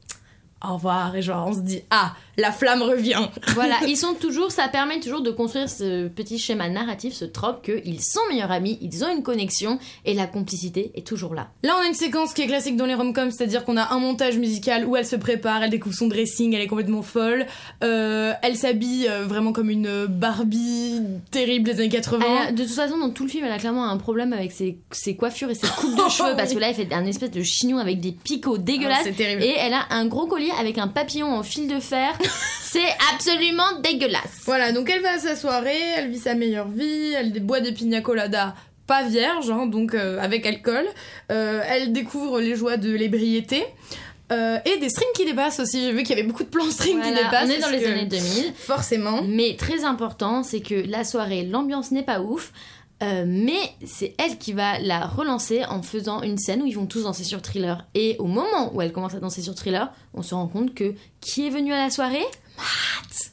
[0.68, 1.16] au revoir.
[1.16, 3.22] Et genre on se dit ah la flamme revient.
[3.54, 7.64] Voilà, ils sont toujours, ça permet toujours de construire ce petit schéma narratif, ce trope
[7.66, 11.50] qu'ils sont meilleurs amis, ils ont une connexion et la complicité est toujours là.
[11.64, 14.00] Là, on a une séquence qui est classique dans les rom-coms, c'est-à-dire qu'on a un
[14.00, 17.46] montage musical où elle se prépare, elle découvre son dressing, elle est complètement folle.
[17.84, 22.26] Euh, elle s'habille euh, vraiment comme une Barbie terrible des années 80.
[22.26, 24.52] Elle a- de toute façon, dans tout le film, elle a clairement un problème avec
[24.52, 27.32] ses, ses coiffures et ses coupes de cheveux parce que là, elle fait un espèce
[27.32, 29.00] de chignon avec des picots Ah, dégueulasses.
[29.04, 29.44] c'est terrible.
[29.44, 32.18] et elle a un gros collier avec un papillon en fil de fer.
[32.64, 34.42] C'est absolument dégueulasse.
[34.44, 37.72] Voilà, donc elle va à sa soirée, elle vit sa meilleure vie, elle boit des
[37.72, 38.54] pina coladas
[38.88, 40.86] pas vierges, hein, donc euh, avec alcool.
[41.32, 43.66] Euh, elle découvre les joies de l'ébriété.
[44.32, 45.84] Euh, et des strings qui dépassent aussi.
[45.84, 47.48] J'ai vu qu'il y avait beaucoup de plans strings qui dépassent.
[47.48, 48.54] on est dans les années 2000.
[48.56, 49.22] Forcément.
[49.24, 52.52] Mais très important, c'est que la soirée, l'ambiance n'est pas ouf.
[53.04, 56.86] Euh, mais c'est elle qui va la relancer en faisant une scène où ils vont
[56.86, 57.86] tous danser sur Thriller.
[57.94, 60.94] Et au moment où elle commence à danser sur Thriller, on se rend compte que
[61.20, 62.26] qui est venu à la soirée?
[62.58, 63.32] Matt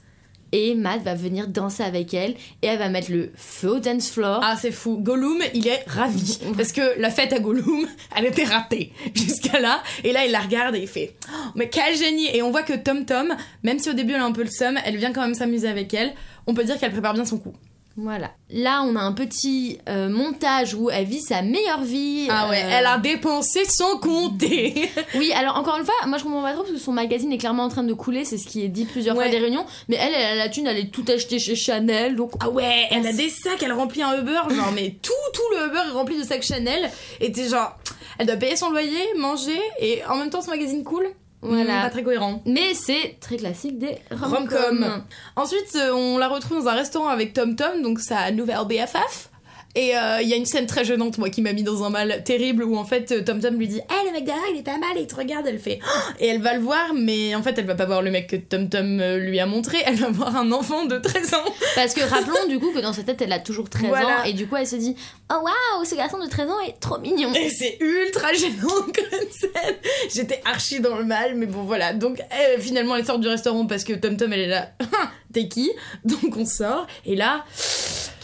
[0.50, 4.10] Et Matt va venir danser avec elle et elle va mettre le feu au dance
[4.10, 4.40] floor.
[4.42, 4.98] Ah, c'est fou.
[5.00, 6.40] Gollum, il est ravi.
[6.56, 9.80] Parce que la fête à Gollum, elle était ratée jusqu'à là.
[10.02, 12.64] Et là, il la regarde et il fait Oh, Mais quel génie Et on voit
[12.64, 15.12] que Tom Tom, même si au début elle a un peu le seum, elle vient
[15.12, 16.12] quand même s'amuser avec elle.
[16.48, 17.54] On peut dire qu'elle prépare bien son coup.
[17.96, 18.30] Voilà.
[18.50, 22.26] Là, on a un petit euh, montage où elle vit sa meilleure vie.
[22.30, 24.88] Ah ouais, euh, elle a dépensé sans compter.
[25.14, 27.38] Oui, alors encore une fois, moi je comprends pas trop parce que son magazine est
[27.38, 29.24] clairement en train de couler, c'est ce qui est dit plusieurs Ouais.
[29.24, 29.66] fois des réunions.
[29.88, 32.86] Mais elle, elle a la thune, elle est tout acheté chez Chanel, donc Ah ouais,
[32.90, 35.92] elle a des sacs, elle remplit un Uber, genre mais tout, tout le Uber est
[35.92, 36.90] rempli de sacs Chanel.
[37.20, 37.76] Et t'es genre,
[38.18, 41.06] elle doit payer son loyer, manger, et en même temps son magazine cool.
[41.42, 41.80] Voilà.
[41.80, 42.42] Hmm, pas très cohérent.
[42.46, 44.48] Mais c'est très classique des Rom-com.
[44.48, 45.02] rom-com.
[45.36, 49.28] Ensuite, euh, on la retrouve dans un restaurant avec Tom Tom, donc sa nouvelle BFF.
[49.74, 51.88] Et euh, il y a une scène très gênante, moi, qui m'a mis dans un
[51.88, 54.58] mal terrible, où en fait, euh, Tom Tom lui dit Eh, le mec derrière, il
[54.58, 56.92] est pas mal, et il te regarde, elle fait Oh Et elle va le voir,
[56.94, 59.46] mais en fait, elle va pas voir le mec que Tom Tom euh, lui a
[59.46, 61.44] montré, elle va voir un enfant de 13 ans.
[61.74, 64.06] Parce que rappelons du coup que dans sa tête, elle a toujours 13 Voilà.
[64.20, 64.94] ans et du coup, elle se dit
[65.30, 67.32] Oh waouh, ce garçon de 13 ans est trop mignon.
[67.32, 68.52] Et c'est ultra gênant
[68.94, 69.76] comme scène.
[70.14, 71.94] J'étais archi dans le mal, mais bon, voilà.
[71.94, 72.18] Donc,
[72.58, 74.70] finalement, elle sort du restaurant parce que Tom Tom, elle est là.
[75.32, 75.70] T'es qui?
[76.04, 77.44] Donc, on sort, et là,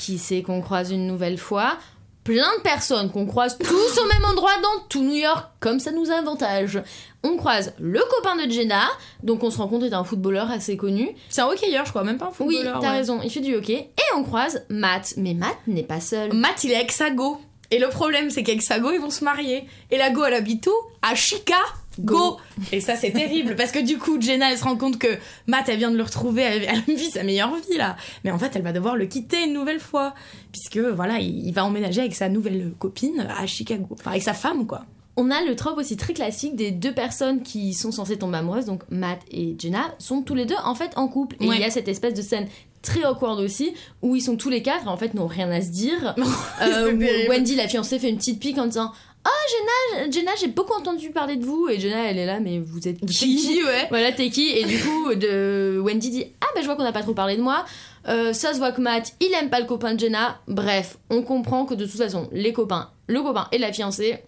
[0.09, 1.77] Qui sait qu'on croise une nouvelle fois
[2.25, 5.91] Plein de personnes qu'on croise tous au même endroit dans tout New York, comme ça
[5.93, 6.83] nous avantage.
[7.23, 8.89] On croise le copain de Jenna,
[9.23, 11.11] donc on se rend compte est un footballeur assez connu.
[11.29, 12.81] c'est un hockeyeur, je crois, même pas un Oui, footballeur.
[12.81, 12.97] t'as ouais.
[12.97, 13.91] raison, il fait du hockey.
[13.99, 16.33] Et on croise Matt, mais Matt n'est pas seul.
[16.33, 17.39] Matt, il est avec sa go.
[17.71, 19.67] Et le problème, c'est qu'avec sa go, ils vont se marier.
[19.91, 20.75] Et la go, elle habite où?
[21.03, 21.61] À Chicago.
[22.01, 22.37] Go.
[22.73, 25.09] Et ça, c'est terrible parce que du coup, Jenna, elle se rend compte que
[25.47, 27.97] Matt, elle vient de le retrouver, elle, elle vit sa meilleure vie là.
[28.25, 30.15] Mais en fait, elle va devoir le quitter une nouvelle fois.
[30.53, 33.89] Puisque voilà, il, il va emménager avec sa nouvelle copine à Chicago.
[33.93, 34.85] Enfin, avec sa femme, quoi.
[35.21, 38.67] On a le trope aussi très classique des deux personnes qui sont censées tomber amoureuses,
[38.67, 41.35] donc Matt et Jenna, sont tous les deux en fait en couple.
[41.41, 41.57] Et Ouais.
[41.57, 42.47] il y a cette espèce de scène
[42.83, 45.71] très awkward aussi, où ils sont tous les quatre, en fait, n'ont rien à se
[45.71, 46.15] dire.
[46.63, 47.29] Euh.
[47.29, 48.93] Wendy, la fiancée, fait une petite pique en disant
[49.29, 51.69] Oh, Jenna, Jenna j'ai beaucoup entendu parler de vous.
[51.69, 54.65] Et Jenna, elle est là, mais vous êtes qui qui, ouais Voilà, t'es qui Et
[54.65, 55.79] du coup, de...
[55.83, 57.65] Wendy dit Ah, bah je vois qu'on n'a pas trop parlé de moi.
[58.09, 60.41] Euh, ça se voit que Matt, il aime pas le copain de Jenna.
[60.49, 64.19] Bref, on comprend que de toute façon, les copains, le copain et la fiancée,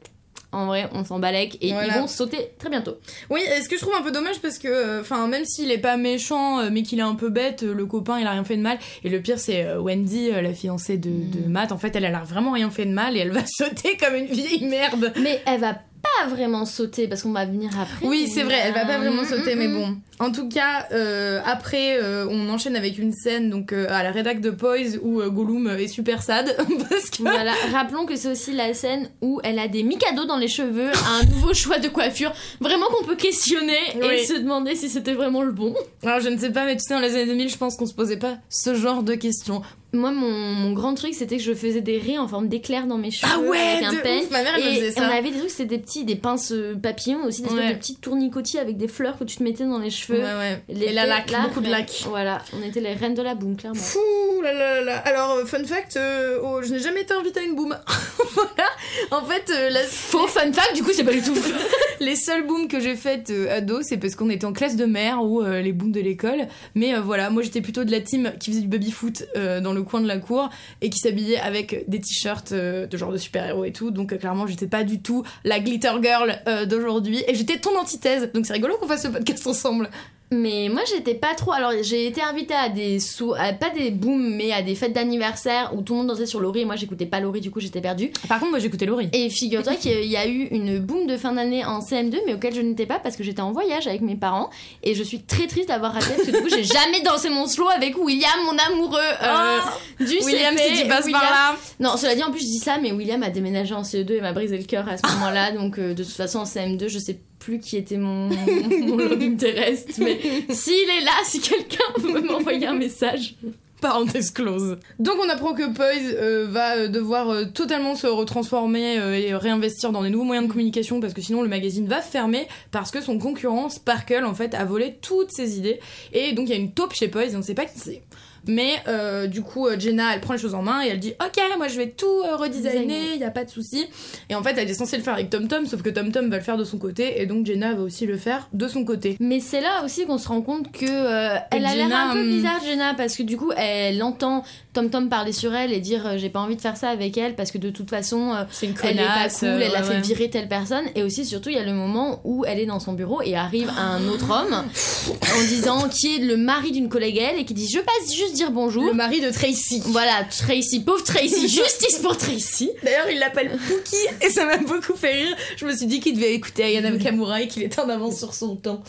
[0.53, 1.95] en vrai, on s'en balèque et Voilà.
[1.95, 2.97] ils vont sauter très bientôt.
[3.31, 5.79] Oui, et ce que je trouve un peu dommage parce que, enfin, même s'il est
[5.79, 8.45] pas méchant, euh, mais qu'il est un peu bête, euh, le copain il a rien
[8.45, 8.79] fait de mal.
[9.05, 11.73] Et le pire, c'est euh, Wendy, euh, la fiancée de, de Matt.
[11.73, 14.15] En fait, elle, elle a vraiment rien fait de mal et elle va sauter comme
[14.15, 15.13] une vieille merde.
[15.23, 18.07] Mais elle va pas vraiment sauter parce qu'on va venir après.
[18.07, 19.75] Oui, c'est vrai, elle va pas vraiment Mm, sauter, mm, mais mm.
[19.75, 19.97] bon.
[20.19, 24.11] En tout cas, euh, après, euh, on enchaîne avec une scène donc euh, à la
[24.11, 26.55] rédac de Poise où euh, Gollum est super sad
[26.91, 30.37] parce que Voilà, rappelons que c'est aussi la scène où elle a des Mikado dans
[30.37, 34.25] les cheveux, un nouveau choix de coiffure, vraiment qu'on peut questionner et Oui.
[34.27, 35.75] se demander si c'était vraiment le bon.
[36.05, 37.87] Alors je ne sais pas, mais tu sais, dans les années 2000, je pense qu'on
[37.87, 39.63] se posait pas ce genre de questions.
[39.93, 42.97] Moi, mon, mon grand truc, c'était que je faisais des raies en forme d'éclair dans
[42.99, 44.25] mes cheveux Ah ouais, avec un de peigne.
[44.31, 45.09] ma mère elle Et faisait on ça.
[45.09, 47.73] avait des trucs, c'était des petits, des pinces euh, papillons, aussi des Ouais.
[47.73, 50.19] de petits tournicotis avec des fleurs que tu te mettais dans les cheveux.
[50.21, 50.63] Ouais, ouais.
[50.69, 51.79] Les Et la laque, beaucoup de reine.
[51.79, 52.05] laque.
[52.09, 53.81] Voilà, on était les reines de la boum, clairement.
[53.81, 53.99] Fou
[54.43, 54.99] là là là.
[54.99, 57.77] Alors, euh, fun fact, euh, oh, je n'ai jamais été invitée à une boom.
[58.35, 58.69] voilà.
[59.11, 61.35] En fait, euh, la- Faux fun fact, du coup, c'est pas du tout.
[62.01, 64.85] les seules booms que j'ai faites euh, ado, c'est parce qu'on était en classe de
[64.87, 66.47] mère ou les booms de l'école.
[66.75, 69.80] Mais voilà, moi j'étais plutôt de la team qui faisait du baby-foot euh, dans le
[69.85, 73.65] coin de la cour et qui s'habillait avec des t-shirts euh, de genre de super-héros
[73.65, 73.91] et tout.
[73.91, 77.23] Donc euh, clairement, j'étais pas du tout la glitter girl euh, d'aujourd'hui.
[77.27, 78.31] Et j'étais ton antithèse.
[78.33, 79.91] Donc c'est rigolo qu'on fasse ce podcast ensemble.
[80.33, 81.51] Mais moi, j'étais pas trop.
[81.53, 84.93] Alors, j'ai été invitée à des sous, à- pas des booms, mais à des fêtes
[84.93, 86.61] d'anniversaire où tout le monde dansait sur Laurie.
[86.61, 88.13] Et moi, j'écoutais pas Laurie, du coup, j'étais perdue.
[88.29, 89.09] Par contre, moi j'écoutais Laurie.
[89.13, 92.55] Et figure-toi qu'il y a eu une boom de fin d'année en CM2, mais auquel
[92.55, 94.51] je n'étais pas parce que j'étais en voyage avec mes parents.
[94.85, 97.47] Et je suis très triste d'avoir raté parce que du coup, j'ai jamais dansé mon
[97.47, 99.59] slow avec William, mon amoureux euh,
[99.99, 100.77] du Oh William, CP.
[100.77, 101.57] si tu passes William- par là.
[101.81, 104.21] Non, cela dit, en plus, je dis ça, mais William a déménagé en CE2 et
[104.21, 105.51] m'a brisé le cœur à ce moment-là.
[105.51, 109.21] Donc, euh, de toute façon, en CM2, je sais plus qui était mon, mon love
[109.21, 109.99] interest.
[109.99, 113.35] Mais s'il est là, si quelqu'un veut m'envoyer un message.
[113.81, 114.77] Parenthèse close.
[114.99, 119.91] Donc on apprend que Poise euh, va euh, devoir euh, totalement se retransformer et réinvestir
[119.91, 123.01] dans des nouveaux moyens de communication parce que sinon le magazine va fermer parce que
[123.01, 125.81] son concurrent Sparkle en fait a volé toutes ses idées
[126.13, 128.03] et donc il y a une taupe chez Poise et on sait pas qui c'est.
[128.47, 131.15] Mais euh, du coup euh, Jenna elle prend les choses en main et elle dit
[131.21, 133.15] ok moi je vais tout euh, redesigner, Designer.
[133.15, 133.87] il y a pas de souci.
[134.29, 136.31] Et en fait elle est censée le faire avec Tom Tom sauf que Tom Tom
[136.31, 138.85] va le faire de son côté et donc Jenna va aussi le faire de son
[138.85, 139.17] côté.
[139.21, 142.21] Mais c'est là aussi qu'on se rend compte que euh, elle a l'air un peu
[142.21, 142.29] hum.
[142.29, 146.07] bizarre, Jenna, parce que du coup, elle entend Tom Tom parler sur elle et dire
[146.07, 148.45] euh, j'ai pas envie de faire ça avec elle parce que de toute façon, euh,
[148.53, 150.01] C'est une elle est pas cool, euh, elle a ouais, fait ouais.
[150.01, 150.85] virer telle personne.
[150.95, 153.35] Et aussi, surtout, il y a le moment où elle est dans son bureau et
[153.37, 154.55] arrive un autre homme
[155.23, 158.15] en disant qui est le mari d'une collègue à elle et qui dit je passe
[158.15, 158.85] juste dire bonjour.
[158.85, 159.83] Le mari de Tracy.
[159.87, 162.71] Voilà, Tracy, pauvre Tracy, justice pour Tracy.
[162.85, 165.37] D'ailleurs, il l'appelle Pookie et ça m'a beaucoup fait rire.
[165.57, 168.35] Je me suis dit qu'il devait écouter Ayana Nakamura et qu'il était en avance sur
[168.35, 168.83] son temps.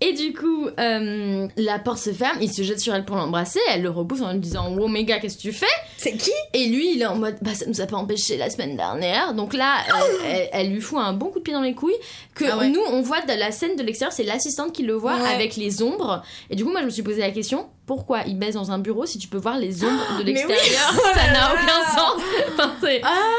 [0.00, 3.60] Et du coup, euh, la porte se ferme, il se jette sur elle pour l'embrasser,
[3.70, 5.64] elle le repousse en lui disant Oh méga, qu'est-ce que tu fais?
[5.96, 6.32] C'est qui?
[6.52, 9.32] Et lui, il est en mode Bah, ça nous a pas empêché la semaine dernière.
[9.34, 11.94] Donc là, elle, elle- elle lui fout un bon coup de pied dans les couilles.
[12.34, 12.68] Que Ah ouais.
[12.68, 15.32] nous, on voit de la scène de l'extérieur, c'est l'assistante qui le voit Ouais.
[15.34, 16.22] avec les ombres.
[16.50, 18.78] Et du coup, moi, je me suis posé la question Pourquoi il baisse dans un
[18.78, 20.24] bureau si tu peux voir les ombres de oui.
[20.24, 20.90] l'extérieur?
[21.14, 22.20] Ça n'a aucun sens.
[22.52, 23.30] Enfin, c'est- Ah,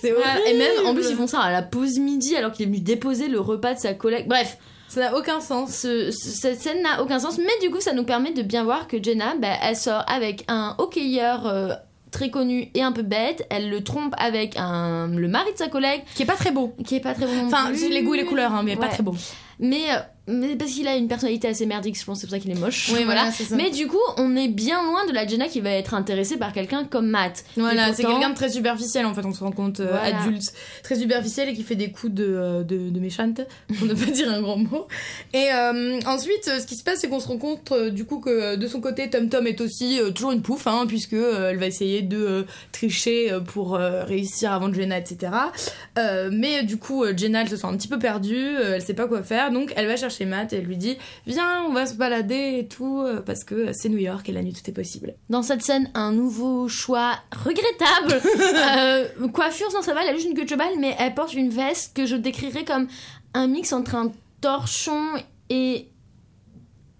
[0.00, 0.40] c'est horrible.
[0.46, 2.80] Et même, en plus, ils font ça à la pause midi alors qu'il est venu
[2.80, 4.26] déposer le repas de sa collègue.
[4.28, 4.56] Bref,
[4.90, 5.70] Ça n'a aucun sens.
[5.74, 8.64] ce- ce- cette scène n'a aucun sens, mais du coup, ça nous permet de bien
[8.64, 11.68] voir que Jenna, bah, elle sort avec un hockeyeur euh,
[12.10, 13.46] très connu et un peu bête.
[13.50, 16.74] Elle le trompe avec un, le mari de sa collègue, Qui est pas très beau.
[16.84, 17.88] qui est pas très non Enfin, plus.
[17.88, 19.14] les goûts et les couleurs, hein, mais pas très beau.
[19.60, 19.98] Mais, euh,
[20.30, 22.58] mais parce qu'il a une personnalité assez merdique, je pense c'est pour ça qu'il est
[22.58, 22.90] moche.
[22.94, 23.30] Oui, voilà.
[23.52, 26.52] Mais du coup, on est bien loin de la Jenna qui va être intéressée par
[26.52, 27.44] quelqu'un comme Matt.
[27.56, 30.22] Voilà, c'est quelqu'un de très superficiel en fait, on se rend compte, euh, Voilà.
[30.22, 33.40] adulte, très superficiel et qui fait des coups de, euh, de, de méchante,
[33.78, 34.86] pour ne pas dire un grand mot.
[35.32, 38.56] Et euh, ensuite, ce qui se passe, c'est qu'on se rend compte du coup que
[38.56, 41.66] de son côté, Tom Tom est aussi euh, toujours une pouffe, hein, puisque elle va
[41.66, 45.32] essayer de tricher pour réussir avant Jenna, etc.
[46.30, 49.22] Mais du coup, Jenna, elle se sent un petit peu perdue, elle sait pas quoi
[49.22, 52.58] faire, donc elle va chercher Matt et elle lui dit Viens, on va se balader
[52.58, 55.14] et tout, euh, parce que c'est New York et la nuit tout est possible.
[55.28, 57.12] Dans cette scène, un nouveau choix
[57.44, 58.20] regrettable.
[58.80, 61.34] Euh, coiffure, non, ça va, elle a juste une queue de cheval, mais elle porte
[61.34, 62.88] une veste que je décrirais comme
[63.34, 65.02] un mix entre un torchon
[65.48, 65.88] et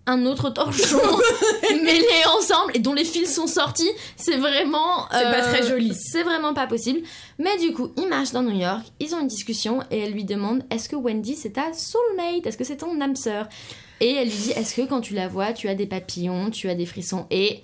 [0.06, 1.00] un autre torchon
[1.70, 3.90] mêlés ensemble et dont les fils sont sortis.
[4.16, 5.08] C'est vraiment.
[5.12, 5.94] C'est pas très joli.
[5.94, 7.00] C'est vraiment pas possible.
[7.42, 10.24] Mais du coup, ils marchent dans New York, ils ont une discussion et elle lui
[10.24, 12.46] demande Est-ce que Wendy c'est ta soulmate?
[12.46, 13.48] Est-ce que c'est ton âme sœur?
[14.00, 16.68] Et elle lui dit Est-ce que quand tu la vois, tu as des papillons, tu
[16.68, 17.26] as des frissons?
[17.30, 17.62] Et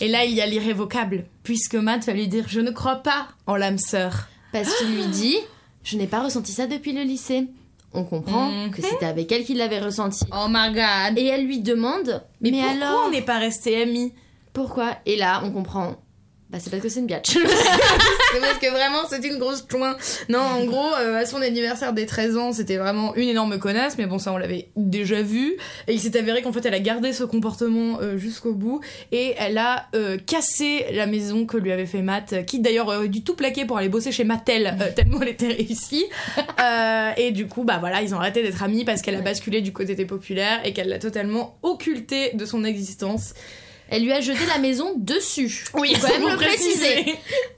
[0.00, 3.28] Et là, il y a l'irrévocable, puisque Matt va lui dire Je ne crois pas
[3.46, 4.26] en l'âme sœur.
[4.52, 5.36] parce qu'il lui dit
[5.84, 7.46] Je n'ai pas ressenti ça depuis le lycée.
[7.94, 8.70] On comprend Mhm.
[8.70, 10.24] que c'était avec elle qu'il l'avait ressenti.
[10.32, 11.18] Oh my god.
[11.18, 13.04] Et elle lui demande Mais, Mais, pourquoi alors?
[13.06, 14.12] on n'est pas restés amis?
[14.52, 14.96] Pourquoi?
[15.06, 15.96] Et là, on comprend.
[16.52, 17.30] Bah, c'est parce que c'est une biatch.
[18.34, 19.94] C'est parce que vraiment, c'est une grosse chouin.
[20.30, 23.98] Non, en gros, euh, à son anniversaire des 13 ans, c'était vraiment une énorme connasse,
[23.98, 25.56] mais bon, ça, on l'avait déjà vu.
[25.86, 28.80] Et il s'est avéré qu'en fait, elle a gardé ce comportement euh, jusqu'au bout.
[29.12, 33.08] Et elle a euh, cassé la maison que lui avait fait Matt, qui d'ailleurs aurait
[33.08, 36.06] dû tout plaquer pour aller bosser chez Mattel, tellement elle était réussie.
[37.18, 39.72] Et du coup, bah voilà, ils ont arrêté d'être amis parce qu'elle a basculé du
[39.72, 43.34] côté des populaires et qu'elle l'a totalement occulté de son existence.
[43.92, 45.66] Elle lui a jeté la maison dessus.
[45.74, 47.14] Oui, faut quand même le préciser.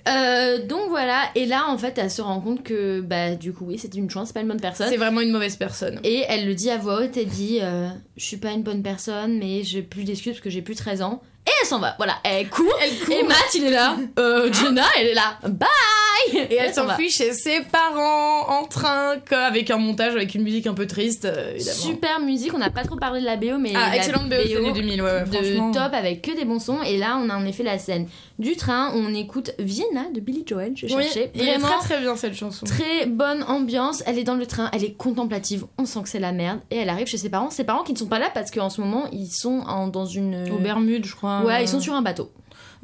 [0.09, 3.65] Euh, donc voilà, et là en fait elle se rend compte que bah du coup
[3.67, 4.89] oui c'est une chance, c'est pas une bonne personne.
[4.91, 6.01] C'est vraiment une mauvaise personne.
[6.03, 8.83] Et elle le dit à voix haute, elle dit euh, je suis pas une bonne
[8.83, 11.23] personne mais j'ai plus d'excuses parce que j'ai plus 13 ans.
[11.47, 12.73] Et elle s'en va, voilà, elle court.
[12.81, 13.15] Elle court.
[13.15, 17.35] Et Matt il est là, euh, Jenna elle est là, bye Et elle s'enfuit chez
[17.35, 21.53] ses parents en train, quoi, avec un montage avec une musique un peu triste, euh,
[21.55, 21.77] évidemment.
[21.79, 24.57] Super musique, on n'a pas trop parlé de la BO mais Ah, excellente BO des
[24.57, 25.69] années 2000, ouais, ouais, franchement.
[25.71, 28.09] de top avec que des bons sons et là on a en effet la scène
[28.39, 31.31] du train on écoute Vienna de Billy Joel, j'ai Oui, cherché.
[31.35, 32.67] Vraiment très très bien cette chanson.
[32.67, 36.19] Très bonne ambiance, elle est dans le train, elle est contemplative, on sent que c'est
[36.21, 37.51] la merde, et elle arrive chez ses parents.
[37.51, 40.07] Ses parents qui ne sont pas là parce qu'en ce moment ils sont en- dans
[40.07, 40.51] une.
[40.53, 41.43] Au Bermudes, je crois.
[41.45, 42.31] Ouais, ils sont sur un bateau.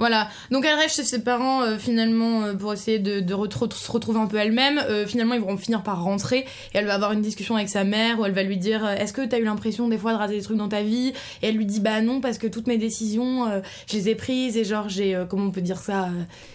[0.00, 0.28] Voilà.
[0.50, 3.92] Donc elle reste chez ses parents euh, finalement euh, pour essayer de, de retro- se
[3.92, 4.78] retrouver un peu elle-même.
[4.88, 6.44] Euh, finalement, ils vont finir par rentrer et
[6.78, 9.24] elle va avoir une discussion avec sa mère où elle va lui dire Est-ce que
[9.24, 11.12] t'as eu l'impression des fois de rater des trucs dans ta vie?
[11.42, 13.46] Et elle lui dit Bah non, parce que toutes mes décisions,
[13.88, 15.16] je les ai prises et genre j'ai.
[15.28, 16.08] comment on peut dire ça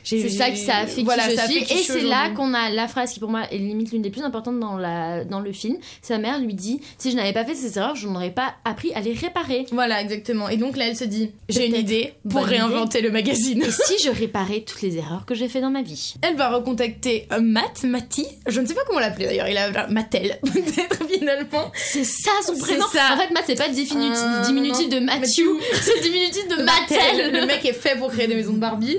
[0.03, 1.63] C'est ça qui ça a fait qui voilà, je suis.
[1.63, 3.91] qui Et je suis c'est là qu'on a la phrase qui pour moi est limite
[3.91, 5.77] l'une des plus importantes dans, la, dans le film.
[6.01, 8.93] Sa mère lui dit Si je n'avais pas fait ces erreurs, je n'aurais pas appris
[8.93, 9.65] à les réparer.
[9.71, 10.49] Voilà, exactement.
[10.49, 13.63] Et donc là, elle se dit J'ai une idée pour réinventer le magazine.
[13.63, 16.49] Et si je réparais toutes les erreurs que j'ai fait dans ma vie Elle va
[16.49, 21.05] recontacter euh, Matt, Matty, je ne sais pas comment l'appeler d'ailleurs, il a Mattel, peut-être
[21.07, 21.71] finalement.
[21.75, 23.13] C'est ça son prénom ça.
[23.13, 27.31] En fait, Matt, c'est pas diminutif, Euh, diminutif de Matthew, c'est diminutif de Mattel.
[27.33, 28.97] Le mec est fait pour créer des maisons de Barbie.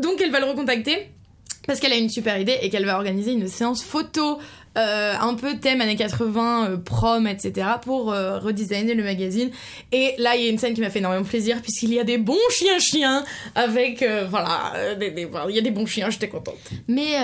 [0.00, 1.08] Donc elle va le recontacter
[1.66, 4.38] parce qu'elle a une super idée et qu'elle va organiser une séance photo
[4.76, 7.66] euh, un peu thème années 80, euh, prom, etc.
[7.82, 9.50] pour euh, redesigner le magazine.
[9.92, 12.04] Et là, il y a une scène qui m'a fait énormément plaisir puisqu'il y a
[12.04, 16.10] des bons chiens-chiens avec, euh, voilà, des- des- voilà, il y a des bons chiens,
[16.10, 16.56] j'étais contente.
[16.88, 17.14] Mais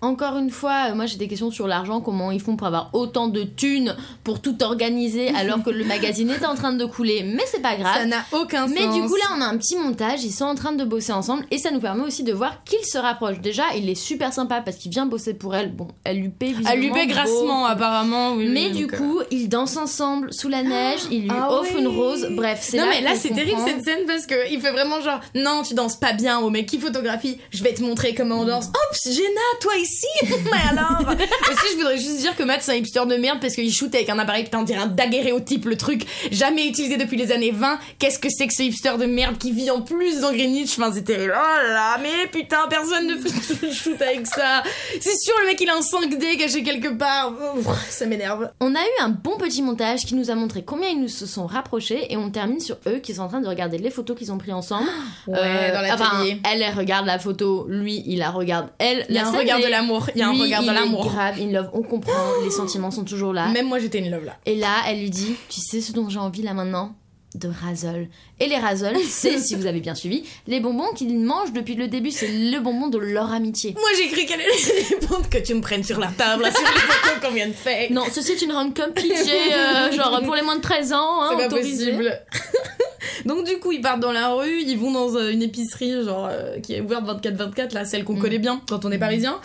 [0.00, 3.28] encore une fois, moi j'ai des questions sur l'argent, comment ils font pour avoir autant
[3.28, 7.42] de thunes pour tout organiser alors que le magazine est en train de couler, mais
[7.46, 8.06] c'est pas Ça grave.
[8.06, 8.94] n'a aucun Mais sens.
[8.94, 11.44] du coup là on a un petit montage, ils sont en train de bosser ensemble
[11.50, 13.40] et ça nous permet aussi de voir qu'ils se rapprochent.
[13.40, 16.46] Déjà il est super sympa parce qu'il vient bosser pour elle, bon elle lui paie
[16.52, 18.32] visiblement Paie grassement, apparemment.
[18.34, 21.52] Oui, Mais oui, du euh, coup, ils dansent ensemble sous la neige, il lui Ah
[21.52, 21.80] offre oui.
[21.80, 24.60] une rose, bref, c'est Non là mais là c'est terrible cette scène parce que il
[24.60, 27.38] fait vraiment genre non tu danses pas bien au mec qui photographie?
[27.52, 28.66] Je vais te montrer comment on danse.
[28.66, 30.06] Oups Jenna toi ici?
[30.44, 31.00] Mais alors?
[31.10, 33.94] Aussi je voudrais juste dire que Matt c'est un hipster de merde parce qu'il shoot
[33.94, 37.50] avec un appareil putain on dirait un daguerréotype le truc jamais utilisé depuis les années
[37.52, 40.70] 20 qu'est-ce que c'est que ce hipster de merde qui vit en plus dans Greenwich?
[40.78, 43.14] Enfin c'était oh là là mais putain personne ne
[43.72, 44.62] shoot avec ça.
[45.00, 48.74] C'est sûr le mec il a un 5D caché quelque part Ouf, ça m'énerve On
[48.74, 51.46] a eu un bon petit montage qui nous a montré combien ils nous se sont
[51.46, 54.32] rapprochés et on termine sur eux qui sont en train de regarder les photos qu'ils
[54.32, 54.88] ont pris ensemble.
[55.26, 59.06] ouais Euh, dans enfin, elle, elle regarde la photo, lui, il la regarde, elle.
[59.08, 61.06] il y a un regard de l'amour il y a un lui, regard de l'amour
[61.06, 62.12] grave, in love, on comprend,
[62.44, 63.48] les sentiments sont toujours là.
[63.48, 64.36] Même moi j'étais une love là.
[64.46, 66.94] Et là, elle lui dit, tu sais ce dont j'ai envie là maintenant?
[67.34, 68.08] De Razol.
[68.40, 71.88] Et les Razol, c'est, si vous avez bien suivi, les bonbons qu'ils mangent depuis le
[71.88, 73.74] début, c'est le bonbon de leur amitié.
[73.74, 76.62] Moi j'ai cru qu'elle allait répondre que tu me prennes sur la table là, sur
[76.62, 77.90] les photos qu'on vient de faire.
[77.90, 81.28] Non, ceci est une rom-com PG, euh, genre pour les moins de 13 ans, hein,
[81.30, 81.92] c'est pas autorisé.
[81.92, 82.20] possible.
[83.26, 86.28] Donc du coup ils partent dans la rue, ils vont dans euh, une épicerie genre
[86.30, 88.18] euh, qui est ouverte 24-24, là celle qu'on Mm.
[88.20, 89.38] connaît bien quand on est parisien.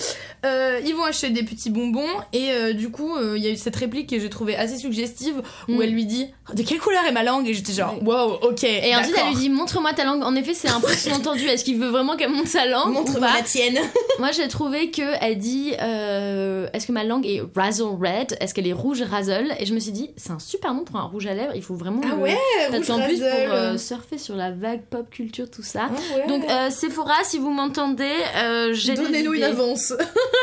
[0.45, 3.58] Euh, ils vont acheter des petits bonbons et euh, du coup il y a eu
[3.58, 5.82] cette réplique que j'ai trouvée assez suggestive où Mm.
[5.82, 7.48] elle lui dit de quelle couleur est ma langue?
[7.48, 10.24] Et j'étais genre wow ok Et ensuite, elle lui dit Montre-moi ta langue.
[10.24, 11.45] En effet, c'est un peu sous-entendu.
[11.45, 13.78] Est-ce qu'il veut vraiment qu'elle montre sa langue montre-moi la tienne.
[14.19, 18.38] Moi, j'ai trouvé que elle dit Est-ce que ma langue est razzle red?
[18.40, 19.54] Est-ce qu'elle est rouge razzle?
[19.60, 21.54] Et je me suis dit C'est un super nom pour un rouge à lèvres.
[21.56, 22.02] Il faut vraiment.
[22.10, 22.38] Ah ouais,
[22.71, 23.48] rouge razzle.
[23.50, 25.89] Euh, surfer sur la vague pop culture, tout ça.
[25.89, 26.27] Ah ouais.
[26.27, 29.93] Donc, euh, Sephora, si vous m'entendez, euh, j'ai Donnez-nous une avance.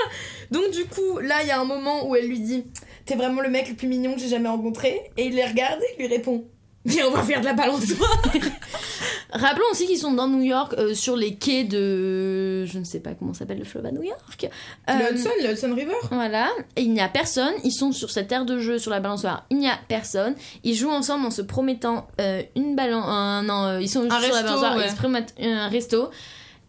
[0.51, 2.65] Donc du coup, là, il y a un moment où elle lui dit
[3.05, 5.11] T'es vraiment le mec le plus mignon que j'ai jamais rencontré.
[5.17, 6.45] Et il les regarde et il lui répond
[6.87, 8.23] Viens, on va faire de la balançoire.
[9.33, 12.65] Rappelons aussi qu'ils sont dans New York, euh, sur les quais de.
[12.65, 14.49] Je ne sais pas comment s'appelle le fleuve à New York.
[14.89, 15.97] Euh, Le Hudson, le Hudson River.
[16.11, 17.53] Voilà, et il n'y a personne.
[17.65, 19.45] Ils sont sur cette aire de jeu sur la balançoire.
[19.51, 20.35] Il n'y a personne.
[20.65, 23.05] Ils jouent ensemble en se promettant euh, une balance.
[23.09, 24.77] un non, euh, ils sont sur la resto, balançoire.
[24.77, 24.85] ouais.
[24.87, 26.11] Ils se promettent un resto.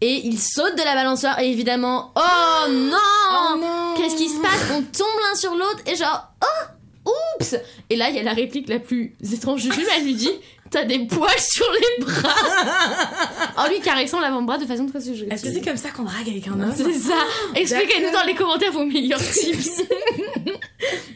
[0.00, 1.40] Et ils sautent de la balançoire.
[1.40, 2.96] Et évidemment, oh non
[3.30, 4.70] Oh non Qu'est-ce qui se passe?
[4.72, 6.64] On tombe l'un sur l'autre et genre, oh
[7.08, 7.56] Oups
[7.90, 9.86] Et là, il y a la réplique la plus étrange du film.
[9.96, 10.30] Elle lui dit
[10.70, 12.34] T'as des poils sur les bras
[13.56, 15.32] En lui caressant l'avant-bras de façon très suggestive.
[15.32, 17.14] Est-ce que c'est comme ça qu'on drague avec un homme C'est ça
[17.54, 19.82] Expliquez-nous dans les commentaires vos meilleurs tips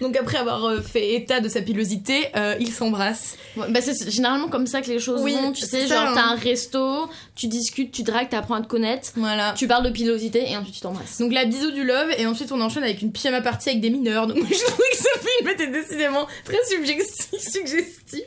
[0.01, 3.37] Donc après avoir euh, fait état de sa pilosité, euh, ils s'embrassent.
[3.57, 5.53] Ouais, bah c'est généralement comme ça que les choses Oui, vont.
[5.53, 6.13] Tu sais, ça, genre hein.
[6.15, 9.55] t'as un resto, tu discutes, tu dragues, t'apprends à te connaître, Voilà.
[9.57, 11.19] tu parles de pilosité et ensuite tu t'embrasses.
[11.19, 13.91] Donc la bisou du love et ensuite on enchaîne avec une pyjama party avec des
[13.91, 14.27] mineurs.
[14.27, 18.23] Donc je trouvais que ce film était décidément très subjectif, suggestif.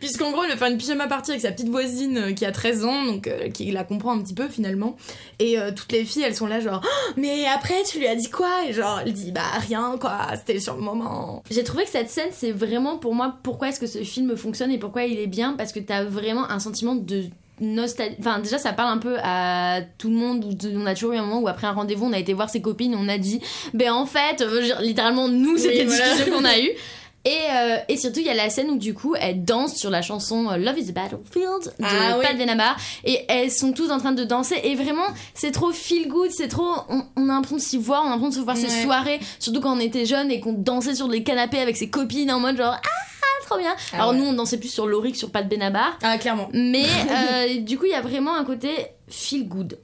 [0.00, 2.52] Puisqu'en gros il va faire une pyjama party avec sa petite voisine euh, qui a
[2.52, 4.96] 13 ans, donc euh, qui la comprend un petit peu finalement.
[5.38, 8.14] Et euh, toutes les filles elles sont là genre Oh, mais après tu lui as
[8.16, 8.48] dit quoi?
[8.68, 11.42] Et genre elle dit bah rien quoi, c'était sur le moment.
[11.50, 14.70] J'ai trouvé que cette scène, c'est vraiment pour moi pourquoi est-ce que ce film fonctionne
[14.70, 17.24] et pourquoi il est bien parce que t'as vraiment un sentiment de
[17.60, 18.16] nostalgie.
[18.18, 20.44] Enfin, déjà, ça parle un peu à tout le monde.
[20.44, 22.50] où On a toujours eu un moment où après un rendez-vous, on a été voir
[22.50, 23.40] ses copines, on a dit,
[23.74, 26.04] ben en fait, euh, littéralement, nous, c'était Oui, des voilà.
[26.08, 26.70] discussions qu'on a eues.
[27.24, 29.90] Et, euh, et surtout, il y a la scène où du coup, elles dansent sur
[29.90, 32.24] la chanson euh, Love is a Battlefield de Ah oui.
[32.26, 32.76] Pat Benabar.
[33.04, 34.56] Et elles sont toutes en train de danser.
[34.64, 36.68] Et vraiment, c'est trop feel good, c'est trop.
[36.88, 39.20] On, on a l'impression de s'y voir, on a l'impression de se voir ces soirées.
[39.38, 42.40] Surtout quand on était jeunes et qu'on dansait sur les canapés avec ses copines en
[42.40, 43.74] mode genre Ah, trop bien.
[43.92, 44.16] Ah Alors ouais.
[44.16, 45.96] nous, on dansait plus sur Laurie que sur Pat Benabar.
[46.02, 46.48] Ah clairement.
[46.52, 48.70] Mais euh, du coup, il y a vraiment un côté
[49.08, 49.78] feel good.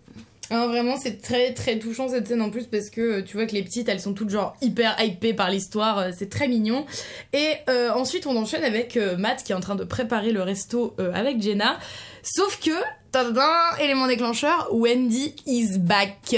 [0.51, 3.46] Ah, vraiment, c'est très très touchant cette scène en plus parce que euh, tu vois
[3.46, 6.86] que les petites elles sont toutes genre hyper hypées par l'histoire, euh, c'est très mignon.
[7.34, 10.42] Et euh, ensuite on enchaîne avec euh, Matt qui est en train de préparer le
[10.42, 11.78] resto euh, avec Jenna.
[12.22, 12.70] Sauf que,
[13.12, 13.44] tadadam,
[13.80, 16.34] élément déclencheur, Wendy is back.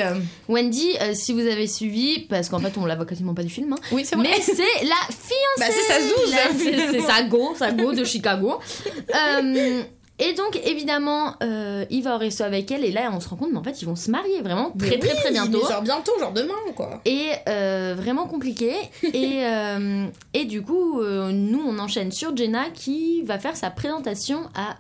[0.49, 3.49] Wendy, euh, si vous avez suivi, parce qu'en fait on la voit quasiment pas du
[3.51, 4.29] film, hein, Oui, c'est vrai.
[4.29, 5.59] mais c'est la fiancée.
[5.59, 8.59] Bah, c'est sa zouze, c'est- sa go, sa go de Chicago.
[9.15, 9.83] Euh,
[10.21, 13.37] et donc évidemment, euh, il va au resto avec elle et là on se rend
[13.37, 15.67] compte, mais en fait ils vont se marier vraiment très très très bientôt.
[15.67, 17.01] genre bientôt, genre demain quoi.
[17.05, 18.75] Et euh, vraiment compliqué.
[19.03, 23.71] et, euh, et du coup, euh, nous, on enchaîne sur Jenna qui va faire sa
[23.71, 24.77] présentation à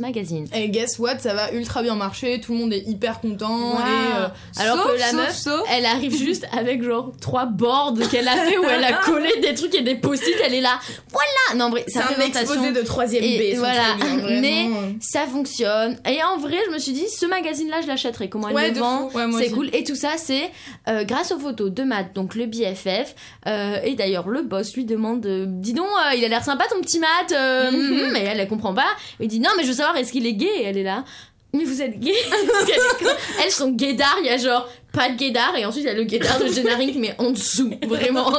[0.00, 0.46] Magazine.
[0.54, 3.78] Et guess what, ça va ultra bien marcher, tout le monde est hyper content.
[3.78, 4.28] Et, euh,
[4.62, 8.28] Alors sauf, que la sauf, meuf, sauf- elle arrive juste avec genre trois boards qu'elle
[8.28, 10.34] a fait où elle a collé des trucs et des post-it.
[10.44, 10.78] Elle est là,
[11.10, 11.58] voilà.
[11.58, 13.58] Non, en vrai, c'est un exposé de 3ème Et B.
[13.58, 13.94] voilà.
[13.98, 14.92] vraiment, Mais euh.
[15.00, 15.98] ça fonctionne.
[16.08, 18.28] Et en vrai, je me suis dit, ce magazine-là, je l'achèterai.
[18.28, 19.10] Comment elle Ouais, le vend.
[19.12, 19.70] Ouais, C'est cool.
[19.72, 20.50] Et tout ça, c'est
[20.88, 23.14] euh, grâce aux photos de Matt, donc le BFF.
[23.46, 25.26] Euh, et d'ailleurs, le boss lui demande
[25.60, 27.32] Dis donc, il a l'air sympa ton petit Matt.
[27.72, 28.08] Mhm.
[28.12, 28.86] Mais elle, elle comprend pas.
[29.20, 31.04] Il dit Non, mais je veux savoir, est-ce qu'il est gay elle est là?
[31.52, 32.14] Mais vous êtes gay.
[33.44, 35.94] Elles sont gaydar, il y a genre pas de gaydar et ensuite il y a
[35.94, 38.32] le gaydar de Rink mais en dessous, vraiment.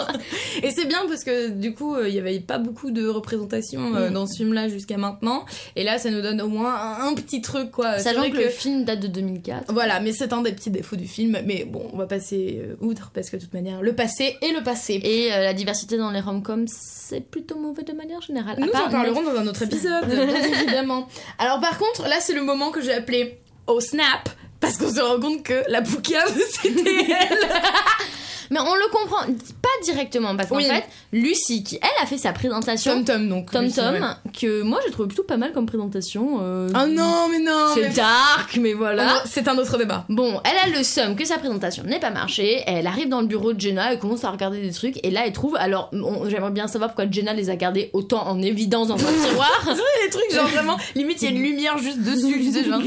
[0.63, 3.95] Et c'est bien parce que du coup, euh, il y avait pas beaucoup de représentation
[3.95, 4.13] euh, Mm.
[4.13, 5.45] dans ce film-là jusqu'à maintenant.
[5.75, 7.99] Et là, ça nous donne au moins un, un petit truc, quoi.
[7.99, 9.71] Sachant que, le film date de 2004.
[9.73, 11.37] Voilà, mais c'est un des petits défauts du film.
[11.45, 14.53] Mais bon, on va passer euh, outre parce que de toute manière, le passé est
[14.53, 14.99] le passé.
[15.03, 18.57] Et euh, la diversité dans les rom-coms, c'est plutôt mauvais de manière générale.
[18.59, 20.27] Nous en parlerons dans un autre épisode, bien
[20.61, 21.07] évidemment.
[21.39, 24.29] Alors par contre, là, c'est le moment que j'ai appelé au snap.
[24.65, 27.37] Parce qu'on se rend compte que la boucave, c'était elle.
[28.51, 29.25] Mais on le comprend
[29.61, 30.65] pas directement parce qu'en Oui.
[30.65, 33.51] fait, Lucie, qui elle a fait sa présentation, Tom Tom, donc.
[33.51, 34.31] Tom Lucie, Tom, ouais.
[34.39, 36.39] que moi j'ai trouvé plutôt pas mal comme présentation.
[36.41, 39.15] euh, Oh non, mais non C'est mais- dark, mais voilà.
[39.17, 40.05] Oh, C'est un autre débat.
[40.09, 42.63] Bon, elle a le seum que sa présentation n'ait pas marché.
[42.67, 45.03] Elle arrive dans le bureau de Jenna et commence à regarder des trucs.
[45.05, 45.55] Et là, elle trouve.
[45.57, 45.89] Alors,
[46.27, 48.97] j'aimerais bien savoir pourquoi Jenna les a gardés autant en évidence dans un
[49.29, 49.51] tiroir.
[49.63, 52.63] C'est vrai, les trucs, genre vraiment, limite, il y a une lumière juste dessus, sais,
[52.63, 52.81] genre.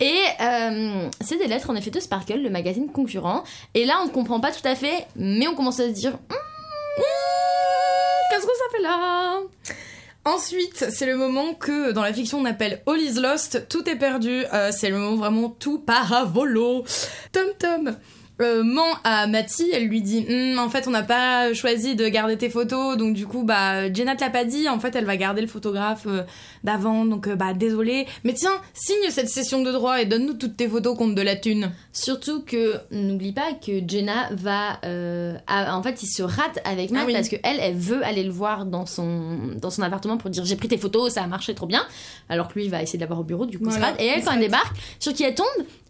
[0.00, 3.44] Et euh, c'est des lettres en effet de Sparkle, le magazine concurrent.
[3.74, 7.02] Et là, on ne comprend pas tout fait, mais on commence à se dire Hmm,
[8.30, 9.40] Qu'est-ce que ça fait là
[10.24, 13.94] Ensuite, c'est le moment que dans la fiction on appelle All is lost, tout est
[13.94, 14.44] perdu.
[14.52, 16.84] Euh, c'est le moment vraiment tout paravolo.
[17.30, 17.96] Tom Tom
[18.42, 22.06] euh, ment à Matty, elle lui dit Hum, en fait on n'a pas choisi de
[22.08, 25.04] garder tes photos, donc du coup bah Jenna te l'a pas dit, en fait elle
[25.06, 26.22] va garder le photographe euh,
[26.64, 28.06] d'avant, donc euh, bah désolé.
[28.24, 31.36] Mais tiens, signe cette session de droit et donne-nous toutes tes photos contre de la
[31.36, 31.70] thune.
[31.92, 36.90] Surtout que n'oublie pas que Jenna va euh, à- en fait il se rate avec
[36.90, 37.12] Matt Ah oui.
[37.14, 40.44] parce que elle elle veut aller le voir dans son dans son appartement pour dire
[40.44, 41.84] j'ai pris tes photos ça a marché trop bien
[42.28, 43.96] alors que lui il va essayer de l'avoir au bureau du coup il se rate
[44.00, 45.46] et elle quand elle débarque sur qui elle tombe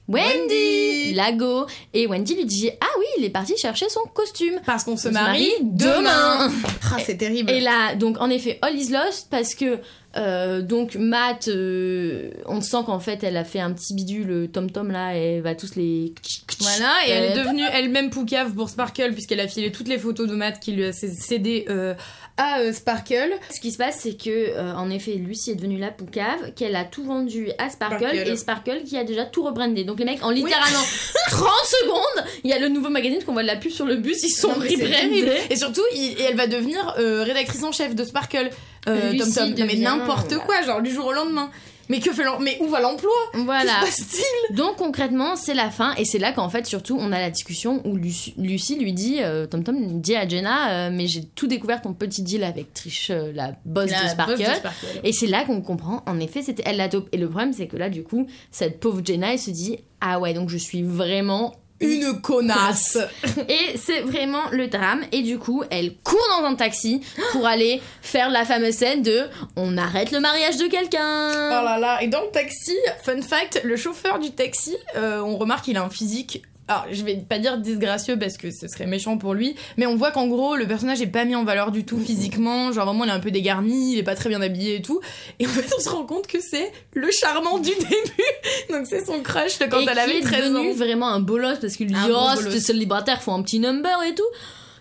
[0.08, 4.84] Wendy, Lago et Wendy lui dit ah oui il est parti chercher son costume Parce
[4.84, 6.48] qu'on se marie marie demain.
[6.48, 6.52] demain.
[6.92, 7.50] Ah, c'est terrible.
[7.50, 9.78] Et là, donc en effet, All is lost parce que
[10.16, 14.70] Euh, donc Matt, euh, on sent qu'en fait elle a fait un petit bidule Tom
[14.70, 16.12] Tom là et elle va tous les.
[16.60, 20.26] Voilà, et elle est devenue elle-même poucave pour Sparkle puisqu'elle a filé toutes les photos
[20.26, 21.92] de Matt qui lui a cédé euh,
[22.38, 23.32] à Sparkle.
[23.54, 26.84] Ce qui se passe, c'est que, en effet, Lucy est devenue la poucave, qu'elle a
[26.84, 28.28] tout vendu à Sparkle, Sparkle.
[28.30, 29.84] et Sparkle qui a déjà tout rebrandé.
[29.84, 30.82] Donc les mecs, en littéralement
[31.30, 31.48] 30
[31.82, 34.22] secondes, il y a le nouveau magazine qu'on voit de la pub sur le bus,
[34.22, 35.30] ils sont Non, rebrandés.
[35.50, 38.50] Et surtout, il- et elle va devenir rédactrice en chef de Sparkle.
[38.88, 39.66] Euh, Tom Tom.
[39.66, 41.50] Mais n'importe quoi, genre du jour au lendemain.
[41.88, 43.12] Mais que fait Mais où va l'emploi?
[43.34, 43.80] Voilà.
[43.80, 44.56] Que se passe-t-il?
[44.56, 47.80] Donc concrètement, c'est la fin, et c'est là qu'en fait, surtout, on a la discussion
[47.84, 51.82] où Lucy lui dit, euh, Tom Tom dit à Jenna, euh, mais j'ai tout découvert
[51.82, 54.36] ton petit deal avec Trish, euh, la boss La de Sparkle.
[54.36, 54.86] boss de Sparkle.
[55.04, 57.08] Et c'est là qu'on comprend, en effet, c'était elle la taupe.
[57.12, 60.18] Et le problème, c'est que là, du coup, cette pauvre Jenna, elle se dit, ah
[60.18, 62.96] ouais, donc je suis vraiment Une connasse.
[63.48, 65.04] Et c'est vraiment le drame.
[65.12, 67.00] Et du coup, elle court dans un taxi
[67.32, 69.22] pour aller faire la fameuse scène de
[69.56, 71.62] on arrête le mariage de Oh quelqu'un.
[71.62, 75.64] là là, et dans le taxi, fun fact, le chauffeur du taxi, euh, on remarque
[75.66, 76.42] qu'il a un physique.
[76.68, 79.94] Alors, je vais pas dire disgracieux parce que ce serait méchant pour lui, mais on
[79.94, 82.72] voit qu'en gros, le personnage est pas mis en valeur du tout physiquement.
[82.72, 85.00] Genre, vraiment, il est un peu dégarni, il est pas très bien habillé et tout.
[85.38, 88.70] Et en fait, on se rend compte que c'est le charmant du début.
[88.70, 90.74] Donc, c'est son crush de quand et elle avait est 13 devenu ans.
[90.74, 92.42] vraiment un bolos parce qu'il dit oh bolos.
[92.42, 94.24] c'était célibataire faut un petit number et tout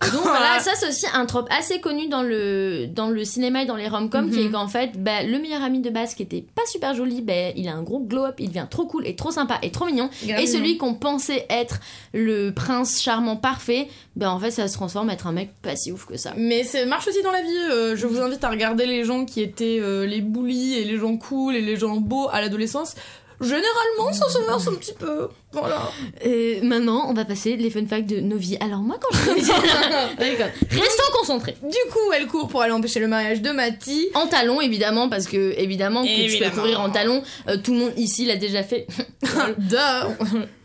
[0.01, 3.65] donc voilà ça c'est aussi un trope assez connu dans le dans le cinéma et
[3.65, 4.51] dans les rom-coms qui est Mhm.
[4.51, 7.67] qu'en fait bah, le meilleur ami de base qui était pas super joli bah, il
[7.69, 10.09] a un gros glow up il devient trop cool et trop sympa et trop mignon
[10.27, 11.79] et celui qu'on pensait être
[12.13, 15.75] le prince charmant parfait bah en fait ça se transforme à être un mec pas
[15.75, 17.47] si ouf que ça Mais ça marche aussi dans la vie.
[17.71, 20.97] euh, je vous invite à regarder les gens qui étaient euh, les bullies et les
[20.97, 22.95] gens cool et les gens beaux à l'adolescence.
[23.41, 25.27] Généralement, ça se verse un petit peu.
[25.59, 25.91] Voilà.
[26.23, 29.25] Et maintenant on va passer les fun facts de nos vies alors moi quand je
[30.19, 30.47] D'accord.
[30.69, 34.07] restons concentrés Du coup, elle court pour aller empêcher le mariage de Matty.
[34.13, 36.51] En talons, évidemment, parce que évidemment que tu Évidemment.
[36.53, 37.23] peux courir en talons.
[37.49, 38.87] euh, tout le monde ici l'a déjà fait.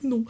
[0.03, 0.25] Non.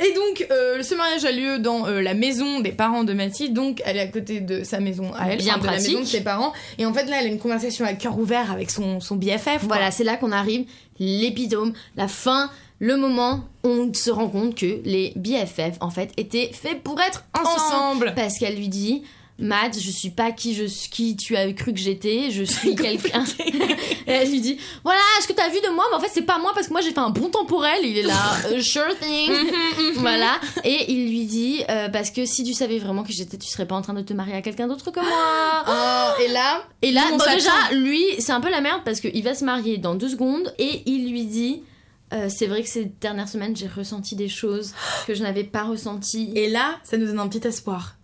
[0.00, 3.50] Et donc, euh, ce mariage a lieu dans euh, la maison des parents de Matty.
[3.50, 5.88] Donc, elle est à côté de sa maison à elle, Bien enfin, de la pratique.
[5.90, 6.52] maison de ses parents.
[6.78, 9.62] Et en fait, là, elle a une conversation à cœur ouvert avec son, son BFF.
[9.64, 10.66] voilà, c'est là qu'on arrive,
[11.00, 16.12] l'épitome, la fin, le moment où on se rend compte que les BFF, en fait,
[16.16, 18.08] étaient faits pour être ensemble.
[18.08, 18.12] Ensemble.
[18.14, 19.02] Parce qu'elle lui dit.
[19.38, 23.22] Matt, je suis pas qui je qui tu as cru que j'étais, je suis quelqu'un.
[23.38, 23.52] et
[24.06, 26.38] elle lui dit, voilà, est-ce que t'as vu de moi Mais en fait, c'est pas
[26.38, 27.80] moi parce que moi j'ai fait un bon temporel.
[27.82, 28.14] Il est là,
[28.50, 29.30] euh, sure thing.
[29.96, 30.40] voilà.
[30.64, 33.66] Et il lui dit, euh, parce que si tu savais vraiment qui j'étais, tu serais
[33.66, 35.64] pas en train de te marier à quelqu'un d'autre que moi.
[35.68, 39.22] Oh, et là, Et là, bon, déjà, lui, c'est un peu la merde parce qu'il
[39.22, 41.62] va se marier dans deux secondes et il lui dit
[42.12, 44.72] euh, C'est vrai que ces dernières semaines, j'ai ressenti des choses
[45.06, 46.32] que je n'avais pas ressenties.
[46.34, 47.96] et là, ça nous donne un petit espoir.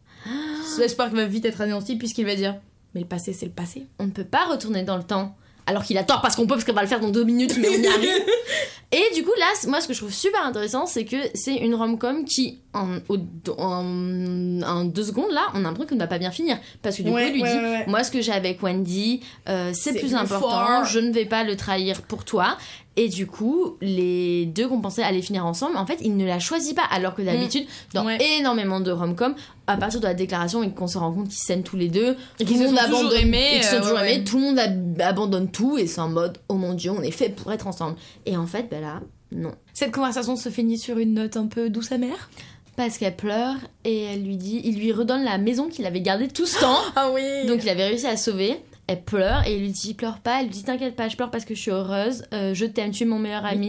[0.77, 2.55] Ce espoir qui va vite être anéanti puisqu'il va dire
[2.95, 3.87] Mais le passé, c'est le passé.
[3.99, 5.37] On ne peut pas retourner dans le temps.
[5.67, 7.57] Alors qu'il a tort parce qu'on peut, parce qu'on va le faire dans deux minutes,
[7.59, 8.11] mais on y arrive.
[8.95, 11.75] Et du coup, là, moi, ce que je trouve super intéressant, c'est que c'est une
[11.75, 13.17] rom-com qui, en, au-
[13.59, 16.59] en, en deux secondes, là, on a l'impression qu'elle ne va pas bien finir.
[16.83, 17.85] Parce que du Ouais, coup, il lui ouais, dit ouais.
[17.87, 20.85] Moi, ce que j'ai avec Wendy, euh, c'est C'est plus plus important, fort.
[20.85, 22.57] je ne vais pas le trahir pour toi.
[22.97, 26.39] Et du coup, les deux qu'on pensait aller finir ensemble, en fait, il ne la
[26.39, 26.83] choisit pas.
[26.91, 27.65] Alors que d'habitude,
[27.95, 28.07] dans Mm.
[28.07, 28.19] Ouais.
[28.39, 29.35] énormément de rom-com,
[29.67, 32.17] à partir de la déclaration et qu'on se rend compte qu'ils s'aiment tous les deux,
[32.39, 34.59] Et qu'ils se sont toujours aimés, et sont euh, toujours ouais, aimés, tout le monde
[34.59, 37.67] ab- abandonne tout et c'est en mode oh mon dieu, on est fait pour être
[37.67, 37.97] ensemble.
[38.27, 39.53] Et en fait, ben là, non.
[39.73, 42.29] Cette conversation se finit sur une note un peu douce amère?
[42.77, 46.29] Parce qu'elle pleure et elle lui dit, il lui redonne la maison qu'il avait gardée
[46.29, 46.79] tout ce temps.
[46.97, 48.57] Ah oui Donc il avait réussi à sauver.
[48.89, 50.41] Elle pleure et il lui dit pleure pas.
[50.41, 52.25] Elle lui dit t'inquiète pas, je pleure parce que je suis heureuse.
[52.35, 53.69] Euh, je t'aime, tu es mon meilleur ami.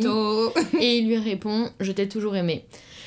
[0.79, 2.65] Et il lui répond je t'ai toujours aimé.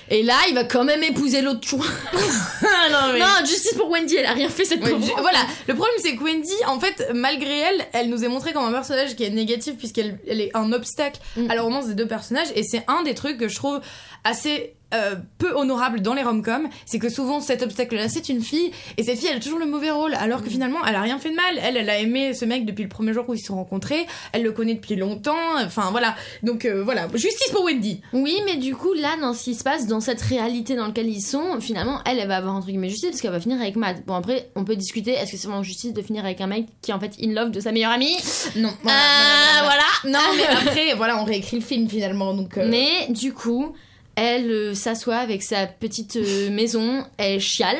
[0.09, 1.85] Et là, il va quand même épouser l'autre chou.
[1.85, 5.75] Ah non, mais- Non, justice pour Wendy, elle a rien fait cette Ouais, voilà, le
[5.75, 9.17] problème c'est que Wendy, en fait, malgré elle, elle nous est montrée comme un personnage
[9.17, 11.51] qui est négatif puisqu'elle elle est un obstacle Mm.
[11.51, 13.81] à la romance des deux personnages et c'est un des trucs que je trouve
[14.23, 18.71] assez euh, peu honorable dans les rom-coms, c'est que souvent cet obstacle-là c'est une fille
[18.97, 20.45] et cette fille elle a toujours le mauvais rôle alors Mm.
[20.45, 21.59] que finalement elle a rien fait de mal.
[21.63, 24.07] Elle, elle a aimé ce mec depuis le premier jour où ils se sont rencontrés,
[24.33, 25.35] elle le connaît depuis longtemps,
[25.65, 26.15] enfin voilà.
[26.43, 28.01] Donc euh, voilà, justice pour Wendy.
[28.13, 31.09] Oui, mais du coup, là, dans ce qui se passe, dans cette réalité dans laquelle
[31.09, 33.77] ils sont, finalement, elle, elle va avoir entre guillemets justice parce qu'elle va finir avec
[33.77, 34.05] Matt.
[34.07, 36.67] Bon, après, on peut discuter, est-ce que c'est vraiment justice de finir avec un mec
[36.83, 38.17] qui est en fait in love de sa meilleure amie?
[38.57, 42.57] Non, Ah, voilà, Non, mais après, voilà, on réécrit le film finalement, donc.
[42.59, 43.75] euh, Mais du coup,
[44.17, 47.77] elle euh, s'assoit avec sa petite euh, maison, elle chiale,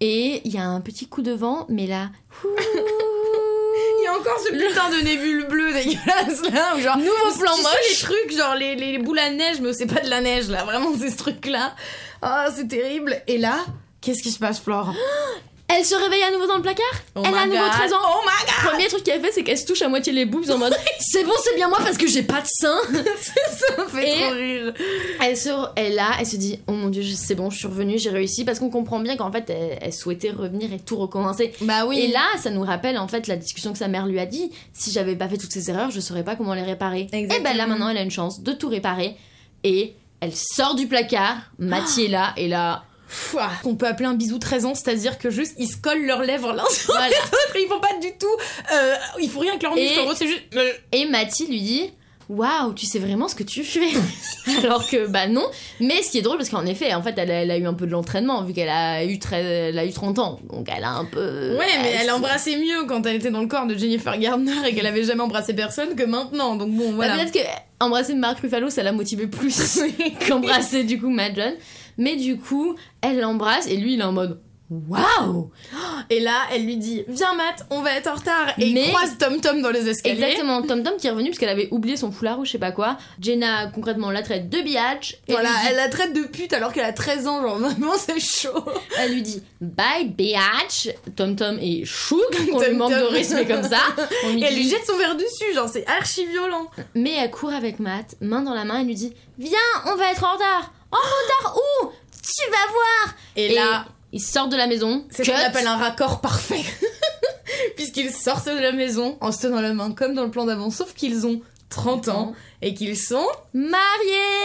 [0.00, 2.10] et il y a un petit coup de vent, mais là.
[4.00, 6.96] Il y a encore ce putain de nébule bleue dégueulasse là, où genre.
[6.96, 9.86] Nouveau plan tu sais, les trucs, genre les, les, les boules à neige, mais c'est
[9.86, 11.74] pas de la neige là, vraiment c'est ce truc là.
[12.22, 13.22] Ah, c'est terrible.
[13.26, 13.58] Et là,
[14.00, 14.94] qu'est-ce qui se passe, Flore?
[15.70, 16.84] Elle se réveille à nouveau dans le placard.
[17.14, 17.70] Oh elle a à nouveau God.
[17.72, 17.96] 13 ans.
[18.02, 20.48] Oh my god Premier truc qu'elle fait, c'est qu'elle se touche à moitié les boobs
[20.50, 22.78] en mode c'est bon, c'est bien moi parce que j'ai pas de seins.
[22.90, 24.74] Ça me fait Et- trop rire.
[25.22, 27.98] Elle se, elle là, elle se dit oh mon dieu, c'est bon, je suis revenue,
[27.98, 31.52] j'ai réussi parce qu'on comprend bien qu'en fait elle, elle souhaitait revenir et tout recommencer.
[31.60, 31.98] Bah oui.
[32.00, 34.50] Et là, ça nous rappelle en fait la discussion que sa mère lui a dit.
[34.72, 37.08] Si j'avais pas fait toutes ces erreurs, je saurais pas comment les réparer.
[37.12, 37.66] Et ben là Exactement.
[37.68, 39.16] maintenant, elle a une chance de tout réparer
[39.64, 41.36] et elle sort du placard.
[41.58, 42.84] Mathieu est là et là,
[43.30, 43.50] Pouah.
[43.64, 46.52] On peut appeler un bisou 13 ans, c'est-à-dire que juste ils se collent leurs lèvres
[46.52, 47.08] l'un sur voilà.
[47.08, 48.26] l'autre, ils font pas du tout.
[48.74, 50.42] Euh, il faut rien que leur Et- muscle, en gros, c'est juste.
[50.56, 51.90] euh, Et Mathie lui dit
[52.28, 53.88] Waouh, tu sais vraiment ce que tu fais
[54.62, 55.46] Alors que, bah non.
[55.80, 57.64] Mais ce qui est drôle, parce qu'en effet, en fait, elle, a- elle a eu
[57.66, 60.38] un peu de l'entraînement, vu qu'elle a, eu elle a eu 30 ans.
[60.50, 61.56] Donc elle a un peu.
[61.56, 64.74] Ouais, mais elle embrassait mieux quand elle était dans le corps de Jennifer Gardner et
[64.74, 66.56] qu'elle avait jamais embrassé personne que maintenant.
[66.56, 67.14] Donc bon, Bah, voilà.
[67.16, 67.38] Peut-être que
[67.80, 69.80] embrasser Mark Ruffalo, ça l'a motivé plus
[70.28, 71.54] qu'embrasser du coup Matt John.
[71.98, 74.40] Mais du coup, elle l'embrasse et lui, il est en mode
[74.70, 75.50] Waouh
[76.10, 78.48] Et là, elle lui dit Viens, Matt, on va être en retard.
[78.58, 80.22] Et Mais- il croise Tom Tom dans les escaliers.
[80.22, 82.58] Exactement, Tom Tom qui est revenu parce qu'elle avait oublié son foulard ou je sais
[82.58, 82.98] pas quoi.
[83.18, 85.16] Jenna concrètement la traite de biatch.
[85.26, 88.20] Voilà, dit- elle la traite de pute alors qu'elle a 13 ans, genre vraiment c'est
[88.20, 88.62] chaud.
[88.98, 90.90] Elle lui dit bye biatch.
[91.16, 92.20] Tom Tom est chou
[92.52, 93.80] qu'on lui manque de respect comme ça.
[94.26, 96.66] On lui Et elle lui jette son verre dessus, genre c'est archi violent.
[96.94, 100.10] Mais elle court avec Matt, main dans la main, elle lui dit Viens, on va
[100.12, 100.72] être en retard.
[100.90, 101.90] En retard où
[102.22, 103.14] Tu vas voir.
[103.36, 105.04] Et, là, ils sortent de la maison.
[105.10, 106.64] c'est ce qu'on appelle un raccord parfait.
[107.76, 110.70] Puisqu'ils sortent de la maison en se tenant la main comme dans le plan d'avant,
[110.70, 112.32] sauf qu'ils ont 30 ans
[112.62, 113.26] et qu'ils sont.
[113.52, 113.76] mariés.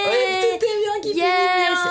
[0.06, 1.26] Ouais, tout est bien qui Yes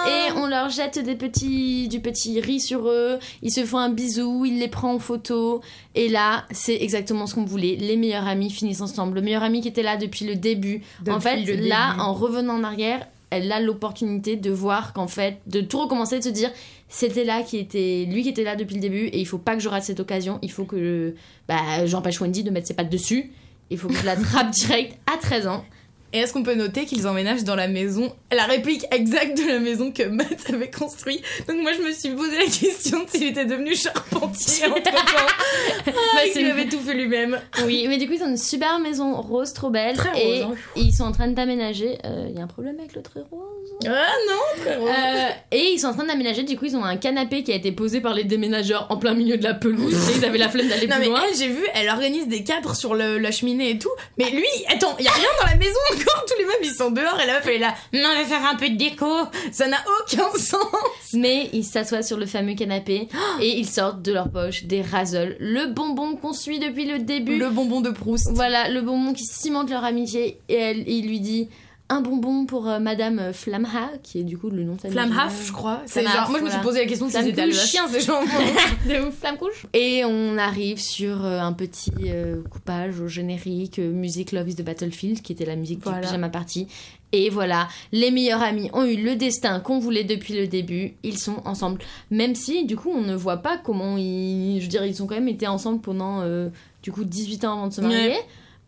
[0.05, 0.07] bien.
[0.07, 3.88] Et on leur jette des petits, du petit riz sur eux, ils se font un
[3.88, 5.62] bisou, il les prend en photo,
[5.94, 9.16] et là, c'est exactement ce qu'on voulait, les meilleurs amis finissent ensemble.
[9.16, 11.72] Le meilleur ami qui était là depuis le début, en fait, là, début.
[11.72, 16.24] en revenant en arrière, elle a l'opportunité de voir qu'en fait, de tout recommencer, de
[16.24, 16.51] se dire,
[16.89, 19.55] c'était là qui était, lui qui était là depuis le début, et il faut pas
[19.55, 21.14] que je rate cette occasion, il faut que
[21.49, 23.33] bah, j'empêche Wendy de mettre ses pattes dessus,
[23.70, 25.64] il faut que je l'attrape direct à 13 ans.
[26.12, 29.58] Et est-ce qu'on peut noter qu'ils emménagent dans la maison, la réplique exacte de la
[29.60, 33.28] maison que Matt avait construite Donc moi je me suis posé la question de s'il
[33.28, 34.90] était devenu charpentier entre temps.
[36.14, 37.40] Bah, c'est qu'il avait tout fait lui-même.
[37.64, 39.96] Oui, mais du coup, ils ont une super maison rose trop belle.
[39.96, 40.58] Très et rose, hein.
[40.76, 41.98] ils sont en train d'aménager.
[42.04, 43.42] euh, Il y a un problème avec le très rose?
[43.86, 44.86] Ah non, frérot.
[44.88, 46.42] Euh, et ils sont en train d'aménager.
[46.44, 49.14] Du coup, ils ont un canapé qui a été posé par les déménageurs en plein
[49.14, 49.94] milieu de la pelouse.
[50.10, 51.22] et ils avaient la flemme d'aller Non plus mais loin.
[51.28, 53.90] elle, j'ai vu, elle organise des cadres sur le- la cheminée et tout.
[54.18, 56.24] Mais lui, attends, y a rien dans la maison encore.
[56.26, 57.74] Tous les meubles ils sont dehors et la meuf elle est là.
[57.92, 59.07] Non, on va faire un peu de déco.
[59.50, 60.66] Ça n'a aucun sens.
[61.14, 63.09] Mais ils s'assoient sur le fameux canapé
[63.40, 65.36] et ils sortent de leur poche des razoles.
[65.40, 67.38] Le bonbon qu'on suit depuis le début.
[67.38, 68.30] Le bonbon de Proust.
[68.32, 70.38] Voilà, le bonbon qui cimente leur amitié.
[70.48, 71.48] Et elle, il lui dit
[71.93, 74.97] un bonbon pour euh, Madame Flamha, qui est du coup le nom de famille.
[74.97, 75.82] Flammhaf, je crois.
[75.86, 78.20] C'est genre, moi je me suis posé la question si c'était le chien, ces gens.
[78.88, 79.66] de ouf, flamme couche.
[79.74, 84.55] Et on arrive sur euh, un petit euh, coupage au générique, euh, musique Love is
[84.57, 86.01] the Battlefield, qui était la musique Voilà.
[86.01, 86.66] du pyjama party.
[87.14, 90.95] Et voilà, les meilleurs amis ont eu le destin qu'on voulait depuis le début.
[91.03, 91.78] Ils sont ensemble.
[92.11, 94.57] Même si, du coup, on ne voit pas comment ils.
[94.59, 96.49] Je veux dire, ils ont quand même été ensemble pendant, euh,
[96.82, 98.16] du coup, 18 ans avant de se marier.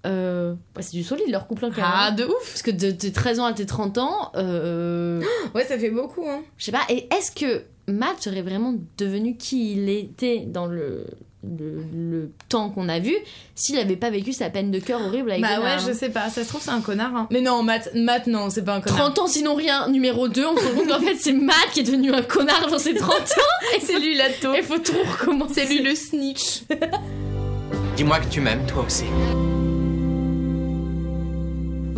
[0.06, 1.90] Euh, bah, c'est du solide leur couple, hein, quand même.
[1.92, 2.32] Ah, de ouf.
[2.50, 5.22] Parce que de tes 13 ans à tes 30 ans, euh,
[5.54, 6.42] Ouais, ça fait beaucoup, hein.
[6.58, 11.06] je sais pas, et est-ce que Matt serait vraiment devenu qui il était dans le,
[11.42, 13.14] le, le temps qu'on a vu
[13.54, 15.84] s'il avait pas vécu sa peine de cœur horrible avec Bah ouais, hein.
[15.86, 16.30] je sais pas.
[16.30, 17.14] Ça se trouve, c'est un connard.
[17.14, 17.28] Hein.
[17.30, 19.12] Mais non, Matt, Matt non, c'est pas un connard.
[19.12, 21.80] 30 ans sinon rien, numéro 2, on se rend compte qu'en fait c'est Matt qui
[21.80, 23.22] est devenu un connard dans ses 30 ans
[23.76, 24.54] et C'est lui la taupe.
[24.56, 25.66] il faut tout recommencer.
[25.66, 26.62] C'est lui le snitch.
[27.96, 29.04] Dis-moi que tu m'aimes, toi aussi.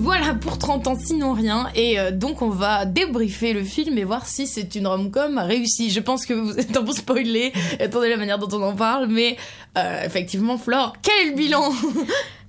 [0.07, 4.05] Voilà pour 30 ans sinon rien et euh, donc on va débriefer le film et
[4.05, 5.91] voir si c'est une rom-com réussie.
[5.91, 9.09] Je pense que vous êtes un peu spoilé, attendez la manière dont on en parle,
[9.09, 9.37] mais
[9.77, 11.73] euh, effectivement Flore, quel est le bilan?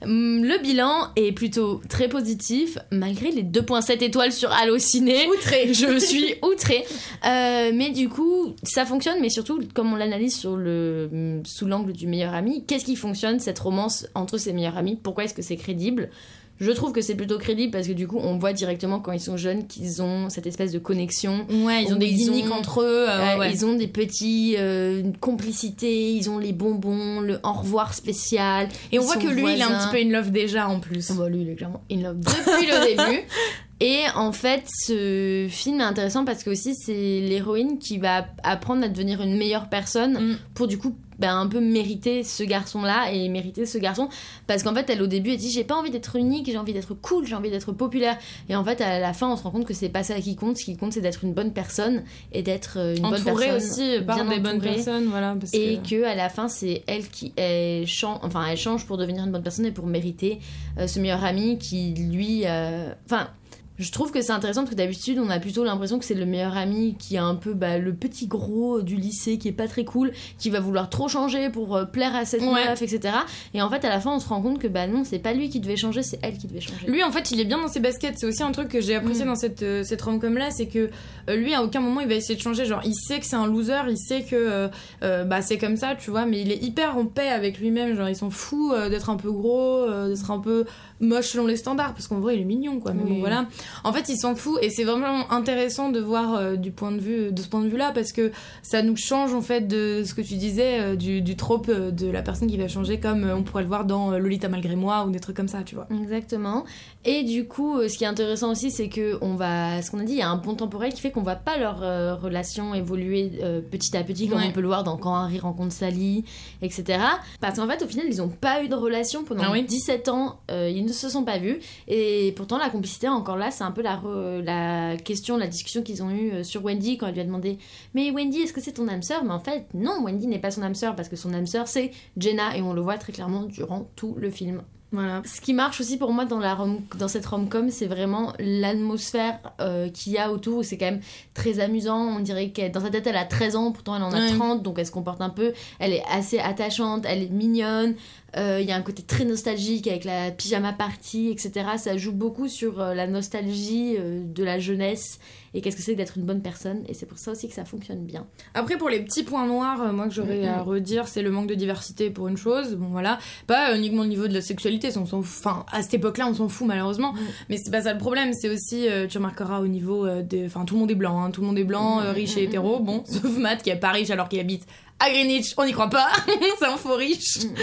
[0.03, 5.27] Le bilan est plutôt très positif, malgré les 2.7 étoiles sur Allociné.
[5.27, 5.67] Outré.
[5.73, 6.85] Je suis outrée.
[7.25, 11.93] Euh, mais du coup, ça fonctionne, mais surtout, comme on l'analyse sur le, sous l'angle
[11.93, 14.99] du meilleur ami, qu'est-ce qui fonctionne, cette romance entre ses meilleurs amis?
[15.01, 16.11] Pourquoi est-ce que c'est crédible?
[16.59, 19.19] Je trouve que c'est plutôt crédible parce que du coup, on voit directement quand ils
[19.19, 21.45] sont jeunes qu'ils ont cette espèce de connexion.
[21.49, 23.05] Ouais, ils ont des gimmicks entre eux.
[23.09, 23.51] euh, ouais.
[23.51, 28.67] Ils ont des petits euh, complicités, ils ont les bonbons, le au revoir spécial.
[28.91, 31.11] Et on voit que lui, il est un petit peu in love déjà en plus.
[31.11, 33.21] Bah lui, il est clairement in love depuis le début.
[33.79, 38.83] Et en fait, ce film est intéressant parce que aussi c'est l'héroïne qui va apprendre
[38.83, 40.37] à devenir une meilleure personne Mm.
[40.55, 44.09] pour du coup ben, un peu mériter ce garçon-là et mériter ce garçon.
[44.45, 46.73] Parce qu'en fait, elle au début, elle dit j'ai pas envie d'être unique, j'ai envie
[46.73, 48.17] d'être cool, j'ai envie d'être populaire.
[48.49, 50.35] Et en fait, à la fin, on se rend compte que c'est pas ça qui
[50.35, 50.57] compte.
[50.57, 53.71] Ce qui compte, c'est d'être une bonne personne et d'être euh, une bonne Entourée personne.
[53.71, 55.35] aussi par bien des bonnes personnes, voilà.
[55.39, 56.01] Parce Et que...
[56.01, 59.31] que à la fin, c'est elle qui elle change, enfin elle change pour devenir une
[59.31, 60.39] bonne personne et pour mériter
[60.77, 63.29] euh, ce meilleur ami qui lui, euh, enfin.
[63.77, 66.25] Je trouve que c'est intéressant parce que d'habitude on a plutôt l'impression que c'est le
[66.25, 69.67] meilleur ami qui est un peu bah, le petit gros du lycée qui est pas
[69.67, 72.65] très cool, qui va vouloir trop changer pour euh, plaire à cette Ouais.
[72.67, 73.15] meuf, etc.
[73.53, 75.33] Et en fait à la fin on se rend compte que bah non c'est pas
[75.33, 76.87] lui qui devait changer, c'est elle qui devait changer.
[76.87, 78.17] Lui, en fait, il est bien dans ses baskets.
[78.17, 79.27] C'est aussi un truc que j'ai apprécié Mm.
[79.27, 80.89] dans cette, euh, cette rom-com là, c'est que
[81.29, 82.65] euh, lui, à aucun moment, il va essayer de changer.
[82.65, 84.69] Genre, il sait que c'est un loser, il sait que
[85.03, 87.95] euh, bah, c'est comme ça, tu vois, mais il est hyper en paix avec lui-même.
[87.95, 90.65] Genre, il s'en fout d'être un peu gros, d'être un peu
[90.99, 92.93] moche selon les standards, parce qu'en vrai, il est mignon, quoi.
[92.93, 93.09] Mais Oui.
[93.11, 93.45] bon, voilà.
[93.83, 96.99] En fait, il s'en fout, et c'est vraiment intéressant de voir euh, du point de
[96.99, 100.13] vue, de ce point de vue-là, parce que ça nous change, en fait, de ce
[100.13, 103.29] que tu disais, euh, du, du trope euh, de la personne qui va changer, comme
[103.29, 105.87] on pourrait le voir dans Lolita malgré moi, ou des trucs comme ça, tu vois.
[105.91, 106.65] Exactement.
[107.09, 109.99] Et du coup, euh, ce qui est intéressant aussi, c'est que on va, ce qu'on
[109.99, 112.15] a dit, il y a un bon temporel qui fait qu'on va pas leur euh,
[112.15, 114.47] relation évoluer euh, petit à petit, comme Ouais.
[114.49, 116.25] on peut le voir dans Quand Harry rencontre Sally,
[116.61, 116.99] etc.
[117.39, 120.09] Parce qu'en fait, au final, ils ont pas eu de relation pendant Ah oui 17
[120.09, 120.41] ans.
[120.51, 121.59] euh, ils ne se sont pas vus.
[121.87, 125.83] Et pourtant, la complicité, encore là, c'est un peu la, re- la question, la discussion
[125.83, 127.57] qu'ils ont eue sur Wendy quand elle lui a demandé
[127.93, 129.23] Mais Wendy, est-ce que c'est ton âme sœur?
[129.23, 131.69] Mais en fait, non, Wendy n'est pas son âme sœur parce que son âme sœur,
[131.69, 132.57] c'est Jenna.
[132.57, 134.61] Et on le voit très clairement durant tout le film.
[134.93, 135.21] Voilà.
[135.25, 139.37] Ce qui marche aussi pour moi dans, la rom- dans cette rom-com, c'est vraiment l'atmosphère
[139.59, 140.63] euh, qu'il y a autour.
[140.63, 141.01] C'est quand même
[141.33, 141.97] très amusant.
[142.17, 144.33] On dirait que dans sa tête, elle a 13 ans, pourtant elle en a Ouais.
[144.35, 145.53] 30, donc elle se comporte un peu.
[145.79, 147.95] Elle est assez attachante, elle est mignonne.
[148.35, 151.51] Euh, Il y a un côté très nostalgique avec la pyjama party, etc.
[151.77, 155.19] Ça joue beaucoup sur euh, la nostalgie euh, de la jeunesse
[155.53, 156.83] et qu'est-ce que c'est d'être une bonne personne.
[156.89, 158.27] Et c'est pour ça aussi que ça fonctionne bien.
[158.53, 160.47] Après, pour les petits points noirs, euh, moi que j'aurais Mhm.
[160.49, 162.75] à redire, c'est le manque de diversité pour une chose.
[162.75, 163.17] Bon, voilà.
[163.47, 165.19] Pas euh, uniquement au niveau de la sexualité, on s'en.
[165.19, 167.13] Enfin, à cette époque-là, on s'en fout malheureusement.
[167.13, 167.19] Mhm.
[167.49, 168.33] Mais c'est pas ça le problème.
[168.33, 170.45] C'est aussi, euh, tu remarqueras au niveau euh, des.
[170.45, 171.31] Enfin, tout le monde est blanc, hein.
[171.31, 172.15] tout le monde est blanc, euh, Mhm.
[172.15, 172.79] riche et hétéro.
[172.81, 174.65] Bon, sauf Matt qui est pas riche alors qu'il habite
[174.99, 175.53] à Greenwich.
[175.57, 176.09] On n'y croit pas.
[176.59, 177.37] c'est un faux riche.
[177.43, 177.55] Mhm.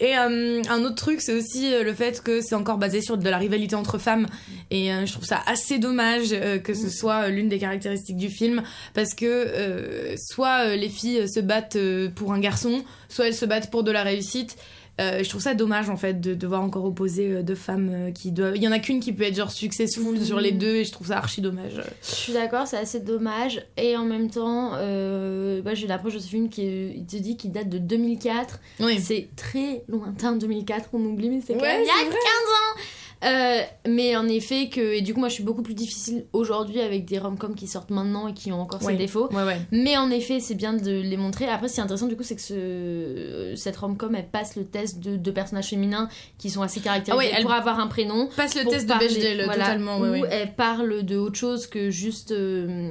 [0.00, 3.16] Et euh, un autre truc, c'est aussi euh, le fait que c'est encore basé sur
[3.16, 4.26] de la rivalité entre femmes.
[4.70, 8.16] Et euh, je trouve ça assez dommage euh, que ce soit euh, l'une des caractéristiques
[8.16, 8.62] du film.
[8.94, 11.78] Parce que soit les filles se battent
[12.14, 14.56] pour un garçon, soit elles se battent pour de la réussite.
[15.02, 18.10] Euh, je trouve ça dommage en fait de devoir encore opposer euh, deux femmes euh,
[18.12, 18.56] qui doivent.
[18.56, 20.24] Il y en a qu'une qui peut être genre successful Mhm.
[20.24, 21.80] sur les deux et je trouve ça archi dommage.
[22.02, 23.64] Je suis d'accord, c'est assez dommage.
[23.76, 27.36] Et en même temps, moi, j'ai l'approche de ce film qui est- il te dit
[27.36, 28.60] qu'il date de 2004.
[28.80, 28.98] Oui.
[29.00, 32.14] C'est très lointain 2004, on oublie, mais c'est quand même il y a c'est 15
[32.16, 32.80] ans
[33.24, 36.80] Euh, mais en effet que et du coup moi je suis beaucoup plus difficile aujourd'hui
[36.80, 38.92] avec des rom-coms qui sortent maintenant et qui ont encore Ouais.
[38.94, 39.60] ses défauts Ouais, ouais.
[39.70, 42.24] mais en effet c'est bien de les montrer après ce qui est intéressant du coup
[42.24, 46.08] c'est que ce, cette rom-com elle passe le test de deux personnages féminins
[46.38, 49.44] qui sont assez caractérisés Ah elle- pour avoir un prénom Passe le test de Bechdel
[49.44, 49.98] voilà, totalement.
[50.00, 52.90] où elle parle de autre chose que juste euh,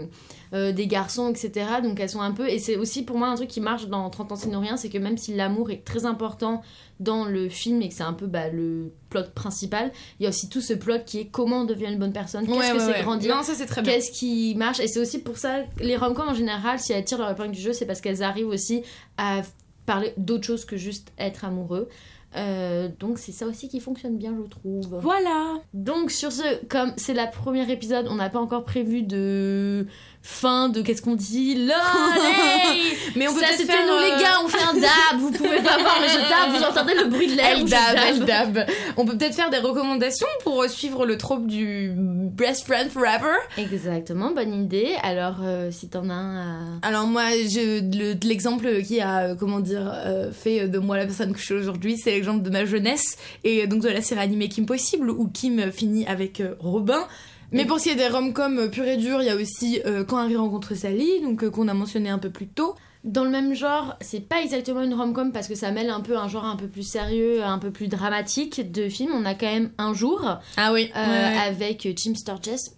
[0.53, 1.65] euh, des garçons, etc.
[1.81, 2.49] Donc elles sont un peu.
[2.49, 4.89] Et c'est aussi pour moi un truc qui marche dans 30 ans c'est rien, c'est
[4.89, 6.61] que même si l'amour est très important
[7.01, 10.29] dans le film et que c'est un peu bah, le plot principal, il y a
[10.29, 12.73] aussi tout ce plot qui est comment on devient une bonne personne, qu'est-ce Ouais, que
[12.77, 13.01] ouais, c'est ouais.
[13.03, 13.35] grandir.
[13.35, 13.93] Non, ça c'est très bien.
[13.93, 17.17] Qu'est-ce qui marche Et c'est aussi pour ça, les rom-coms en général, si elles tirent
[17.19, 18.83] leur épingle du jeu, c'est parce qu'elles arrivent aussi
[19.17, 19.41] à
[19.85, 21.89] parler d'autre chose que juste être amoureux.
[22.37, 24.99] Euh, donc c'est ça aussi qui fonctionne bien, je trouve.
[25.01, 25.55] Voilà.
[25.73, 29.85] Donc sur ce, comme c'est la première épisode, on n'a pas encore prévu de
[30.21, 31.55] fin de qu'est-ce qu'on dit.
[31.55, 31.67] Lol,
[33.15, 35.57] Mais on peut peut-être faire, nous les euh, gars, on fait un dab, vous pouvez
[35.61, 37.57] pas voir mais je dab, vous entendez le bruit de l'air.
[37.57, 38.03] où Elle je dab, dab.
[38.07, 38.65] elle dab.
[38.97, 43.35] On peut peut-être faire des recommandations pour euh, suivre le trope du best friend forever.
[43.57, 44.95] Exactement, bonne idée.
[45.03, 46.79] Alors euh, si t'en as un.
[46.81, 51.05] Alors moi, je, le- l'exemple qui a, euh, comment dire, euh, fait de moi la
[51.05, 54.01] personne que je suis aujourd'hui, c'est l'exemple de ma jeunesse et euh, donc de la
[54.01, 57.05] série animée Kim Possible où Kim finit avec euh, Robin.
[57.51, 60.03] Mais pour ce qui est des rom-coms pur et dur, il y a aussi euh,
[60.05, 62.75] Quand Harry rencontre Sally, donc euh, qu'on a mentionné un peu plus tôt.
[63.03, 66.17] Dans le même genre, c'est pas exactement une rom-com parce que ça mêle un peu
[66.17, 69.11] un genre un peu plus sérieux, un peu plus dramatique de film.
[69.15, 70.21] On a quand même Un jour
[70.55, 70.91] Ah oui.
[70.95, 72.75] euh, avec Jim Sturgess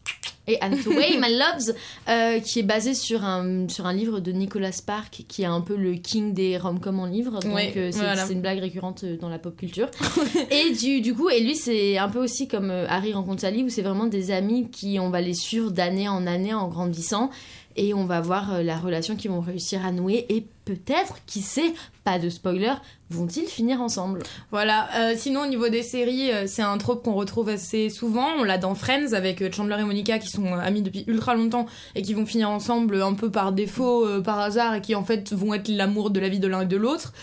[0.47, 1.73] et Anne Hathaway, My Loves,
[2.09, 5.61] euh, qui est basé sur un, sur un livre de Nicholas Spark, qui est un
[5.61, 7.39] peu le king des rom-coms en livre.
[7.39, 8.25] Donc Ouais, euh, c'est voilà.
[8.29, 9.89] une blague récurrente dans la pop culture.
[10.51, 13.69] et du, du coup, et lui, c'est un peu aussi comme Harry rencontre Sally, où
[13.69, 17.29] c'est vraiment des amis qui, on va les suivre d'année en année en grandissant.
[17.75, 21.41] Et on va voir euh, la relation qu'ils vont réussir à nouer et peut-être, qui
[21.41, 21.73] sait,
[22.05, 22.71] pas de spoiler,
[23.09, 24.19] vont-ils finir ensemble
[24.51, 28.27] Voilà, euh, sinon au niveau des séries, euh, c'est un trope qu'on retrouve assez souvent.
[28.39, 31.65] On l'a dans Friends avec Chandler et Monica qui sont amis depuis ultra longtemps
[31.95, 35.03] et qui vont finir ensemble un peu par défaut, euh, par hasard et qui en
[35.03, 37.13] fait vont être l'amour de la vie de l'un et de l'autre.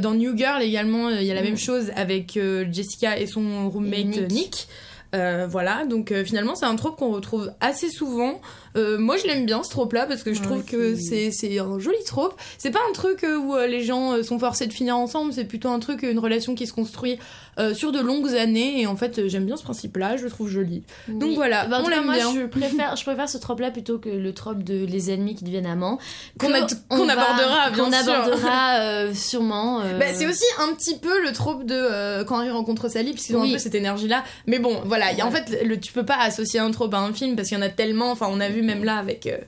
[0.00, 1.44] Dans New Girl également, il y a la Mm.
[1.44, 2.38] même chose avec
[2.70, 4.30] Jessica et son roommate Et Nick.
[4.30, 4.68] Nick.
[5.12, 8.40] Voilà, donc finalement c'est un trope qu'on retrouve assez souvent.
[8.76, 11.30] Euh, moi je l'aime bien ce trope là parce que je Ouais, trouve que c'est
[11.30, 12.40] c'est un joli trope.
[12.58, 15.44] C'est pas un truc euh, où euh, les gens sont forcés de finir ensemble, c'est
[15.44, 17.18] plutôt un truc, une relation qui se construit
[17.58, 20.30] euh, sur de longues années et en fait j'aime bien ce principe là, je le
[20.30, 20.82] trouve joli.
[21.08, 22.32] Donc voilà, Bah, on l'aime moi, bien.
[22.34, 25.66] Je préfère, je préfère ce trope-là plutôt que le trope de les ennemis qui deviennent
[25.66, 25.98] amants.
[26.40, 28.12] Qu'on on abordera, bien Qu'on sûr.
[28.14, 29.80] abordera euh, sûrement.
[29.98, 33.42] Bah, c'est aussi un petit peu le trope de quand Harry rencontre Sally, puisqu'ils ont
[33.42, 33.50] Oui.
[33.50, 34.24] un peu cette énergie-là.
[34.46, 37.12] Mais bon, voilà, a- en fait, le, tu peux pas associer un trope à un
[37.12, 38.10] film parce qu'il y en a tellement.
[38.10, 39.38] Enfin, on a vu même là avec euh,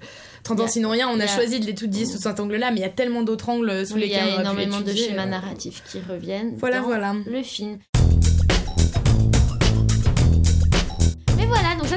[0.42, 2.04] 30 ans Il y a- sinon rien, on il a y a- choisi de l'étudier
[2.06, 4.24] sous cet angle-là, mais il y a tellement d'autres angles sous oui, il y lesquels
[4.24, 5.26] on a aurait pu énormément de schémas euh.
[5.26, 7.14] narratifs qui reviennent Voilà, dans voilà.
[7.26, 7.78] le film.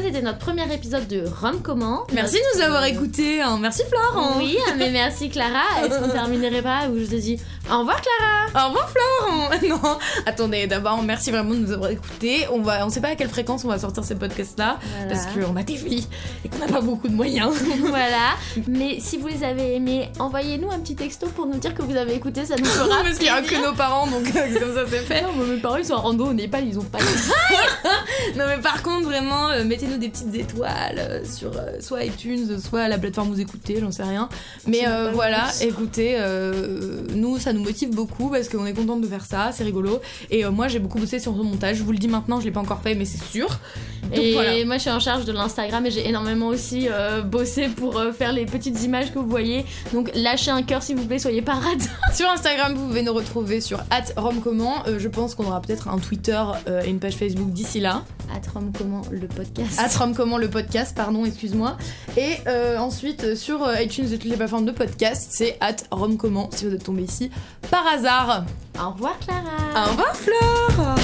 [0.08, 2.08] C'était notre premier épisode de Rome Comment.
[2.14, 3.42] Merci de nous avoir écoutés.
[3.42, 3.58] hein.
[3.62, 4.38] Merci Florent.
[4.38, 5.64] Oui, ah, mais merci Clara.
[5.84, 7.38] Est-ce qu'on terminerait pas où je te dis
[7.70, 8.66] au revoir Clara?
[8.66, 9.50] Au revoir Florent.
[9.84, 12.48] non, attendez, d'abord merci vraiment de nous avoir écoutés.
[12.54, 15.10] On va, on sait pas à quelle fréquence on va sortir ces podcasts-là Voilà.
[15.14, 16.08] parce qu'on a des vies
[16.46, 17.54] et qu'on n'a pas beaucoup de moyens.
[17.80, 18.36] voilà.
[18.68, 21.98] Mais si vous les avez aimés, envoyez-nous un petit texto pour nous dire que vous
[21.98, 24.74] avez écouté, ça nous fera parce qu'il y a que nos parents, donc euh, comme
[24.74, 25.22] ça c'est fait.
[25.24, 27.00] Non, mais mes parents ils sont en rando au Népal, ils ont pas.
[28.38, 29.64] Non mais par contre vraiment euh,
[29.98, 33.92] des petites étoiles euh, sur euh, soit iTunes, soit la plateforme où vous écoutez, j'en
[33.92, 34.30] sais rien.
[34.66, 36.18] Mais euh, voilà, écoutez,
[37.14, 40.00] nous ça nous motive beaucoup parce qu'on est contente de faire ça, c'est rigolo.
[40.30, 42.52] Et moi j'ai beaucoup bossé sur le montage, je vous le dis maintenant, je l'ai
[42.52, 43.60] pas encore fait mais c'est sûr.
[44.04, 44.66] Donc et voilà.
[44.66, 48.12] moi je suis en charge de l'Instagram et j'ai énormément aussi euh, bossé pour euh,
[48.12, 49.66] faire les petites images que vous voyez.
[49.94, 51.86] Donc lâchez un cœur s'il vous plaît, soyez pas radins.
[52.14, 53.84] Sur Instagram, vous pouvez nous retrouver sur
[54.16, 54.84] @romcomment.
[54.88, 56.42] Euh, je pense qu'on aura peut-être un Twitter
[56.86, 58.04] et une page Facebook d'ici là.
[58.36, 59.80] Atrom comment le podcast.
[59.96, 61.78] @romcomment le podcast, pardon, excuse-moi.
[62.18, 65.58] Et euh, ensuite euh, sur euh, iTunes et toutes les plateformes de podcast, c'est
[65.92, 67.32] @romcomment si vous êtes tombé ici
[67.70, 68.46] par hasard.
[68.80, 69.88] Au revoir Clara.
[69.88, 70.96] Au revoir Flore.